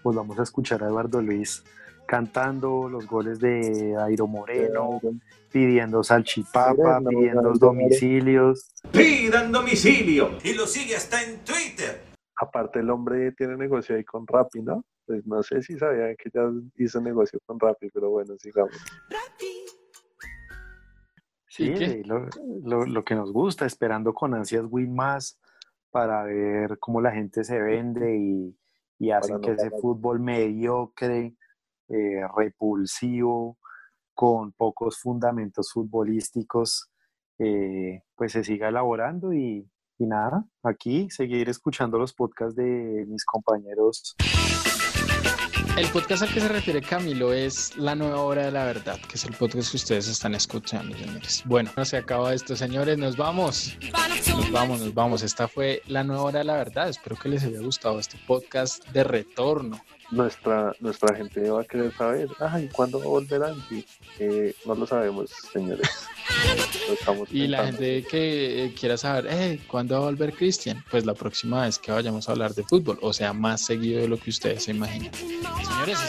volvamos 0.04 0.40
a 0.40 0.44
escuchar 0.44 0.84
a 0.84 0.88
Eduardo 0.88 1.22
Luis 1.22 1.64
cantando 2.08 2.90
los 2.90 3.06
goles 3.06 3.40
de 3.40 3.96
Airo 4.00 4.26
Moreno, 4.26 5.00
pidiendo 5.52 6.04
salchipapa, 6.04 7.00
pidiendo 7.08 7.54
domicilios. 7.54 8.72
Pidan 8.92 9.52
domicilio. 9.52 10.30
Y 10.44 10.54
lo 10.54 10.66
sigue 10.66 10.96
hasta 10.96 11.22
en 11.22 11.40
Twitter. 11.44 12.02
Aparte 12.40 12.80
el 12.80 12.90
hombre 12.90 13.32
tiene 13.34 13.56
negocio 13.58 13.96
ahí 13.96 14.04
con 14.04 14.26
Rappi, 14.26 14.62
¿no? 14.62 14.84
Pues 15.06 15.26
no 15.26 15.42
sé 15.44 15.62
si 15.64 15.78
sabían 15.78 16.16
que 16.18 16.30
ya 16.34 16.42
hizo 16.78 17.00
negocio 17.02 17.40
con 17.46 17.60
Rappi, 17.60 17.90
pero 17.94 18.10
bueno, 18.10 18.36
sigamos. 18.40 18.74
Sí, 21.48 21.70
¿Y 21.70 21.74
qué? 21.74 22.04
lo, 22.06 22.28
lo- 22.64 22.86
lo 22.86 23.04
que 23.04 23.16
nos 23.16 23.32
gusta, 23.32 23.66
esperando 23.66 24.14
con 24.14 24.34
ansias 24.34 24.66
Win 24.70 24.94
más 24.94 25.40
para 25.92 26.24
ver 26.24 26.78
cómo 26.80 27.02
la 27.02 27.12
gente 27.12 27.44
se 27.44 27.60
vende 27.60 28.16
y, 28.18 28.56
y 29.00 29.12
hacen 29.12 29.36
no 29.36 29.42
que 29.42 29.52
ese 29.54 29.72
fútbol 29.72 30.20
mediocre, 30.20 31.34
eh, 31.90 32.22
repulsivo, 32.36 33.58
con 34.14 34.52
pocos 34.54 35.00
fundamentos 35.00 35.72
futbolísticos, 35.72 36.90
eh, 37.40 38.02
pues 38.16 38.32
se 38.32 38.44
siga 38.44 38.70
elaborando 38.70 39.32
y, 39.34 39.70
y 40.00 40.06
nada, 40.06 40.46
aquí 40.64 41.10
seguir 41.10 41.50
escuchando 41.50 42.00
los 42.00 42.14
podcasts 42.14 42.56
de 42.56 43.06
mis 43.08 43.24
compañeros 43.26 44.16
El 45.78 45.88
podcast 45.90 46.24
al 46.24 46.34
que 46.34 46.42
se 46.42 46.48
refiere 46.48 46.82
Camilo 46.82 47.34
es 47.34 47.78
La 47.78 47.94
Nueva 47.94 48.22
Hora 48.22 48.46
de 48.46 48.52
la 48.52 48.66
Verdad, 48.66 49.00
que 49.08 49.14
es 49.14 49.26
el 49.26 49.36
podcast 49.36 49.70
que 49.70 49.78
ustedes 49.78 50.08
están 50.08 50.34
escuchando, 50.34 50.98
señores. 50.98 51.44
Bueno, 51.46 51.70
no 51.78 51.86
se 51.86 51.98
acaba 51.98 52.34
esto, 52.34 52.56
señores, 52.56 52.98
nos 52.98 53.16
vamos. 53.16 53.78
Nos 54.28 54.52
vamos, 54.52 54.80
nos 54.80 54.94
vamos. 54.96 55.22
Esta 55.22 55.48
fue 55.48 55.84
La 55.86 56.04
Nueva 56.04 56.24
Hora 56.24 56.40
de 56.40 56.46
la 56.46 56.56
Verdad. 56.56 56.90
Espero 56.90 57.16
que 57.16 57.30
les 57.30 57.44
haya 57.44 57.60
gustado 57.62 58.00
este 58.00 58.18
podcast 58.26 58.88
de 58.90 59.04
retorno. 59.04 59.80
Nuestra, 60.10 60.74
nuestra 60.80 61.16
gente 61.16 61.50
va 61.50 61.62
a 61.62 61.66
querer 61.66 61.94
saber, 61.94 62.30
ay, 62.40 62.70
¿cuándo 62.72 63.00
volverán? 63.00 63.62
Eh, 64.20 64.56
no 64.66 64.76
lo 64.76 64.88
sabemos, 64.88 65.30
señores. 65.52 65.90
Lo 67.06 67.26
Y 67.30 67.48
la 67.48 67.66
gente 67.66 68.04
que 68.04 68.66
eh, 68.66 68.74
quiera 68.74 68.96
saber, 68.96 69.28
eh, 69.30 69.60
¿cuándo 69.68 69.96
va 69.96 70.02
a 70.02 70.06
volver 70.06 70.34
Cristian? 70.34 70.84
Pues 70.90 71.06
la 71.06 71.14
próxima 71.14 71.64
vez 71.64 71.78
que 71.78 71.92
vayamos 71.92 72.30
a 72.30 72.32
hablar 72.32 72.54
de 72.54 72.64
fútbol, 72.64 72.98
o 73.02 73.12
sea, 73.12 73.34
más 73.34 73.66
seguido 73.66 74.02
de 74.02 74.08
lo 74.08 74.18
que 74.18 74.30
ustedes 74.30 74.64
se 74.64 74.72
imaginan. 74.72 75.12
Señores. 75.14 76.00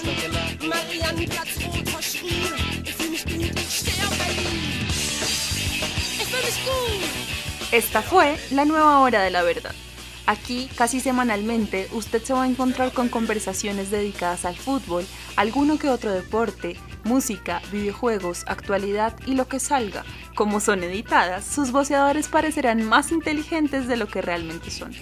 Esta 7.72 8.00
fue 8.00 8.36
la 8.52 8.64
nueva 8.64 9.00
hora 9.00 9.22
de 9.22 9.30
la 9.30 9.42
verdad. 9.42 9.74
Aquí, 10.28 10.68
casi 10.76 11.00
semanalmente, 11.00 11.88
usted 11.92 12.22
se 12.22 12.34
va 12.34 12.42
a 12.42 12.46
encontrar 12.46 12.92
con 12.92 13.08
conversaciones 13.08 13.90
dedicadas 13.90 14.44
al 14.44 14.58
fútbol, 14.58 15.06
alguno 15.36 15.78
que 15.78 15.88
otro 15.88 16.12
deporte, 16.12 16.76
música, 17.04 17.62
videojuegos, 17.72 18.44
actualidad 18.46 19.16
y 19.24 19.36
lo 19.36 19.48
que 19.48 19.58
salga. 19.58 20.04
Como 20.34 20.60
son 20.60 20.84
editadas, 20.84 21.46
sus 21.46 21.72
voceadores 21.72 22.28
parecerán 22.28 22.82
más 22.82 23.10
inteligentes 23.10 23.88
de 23.88 23.96
lo 23.96 24.06
que 24.06 24.20
realmente 24.20 24.70
son. 24.70 24.92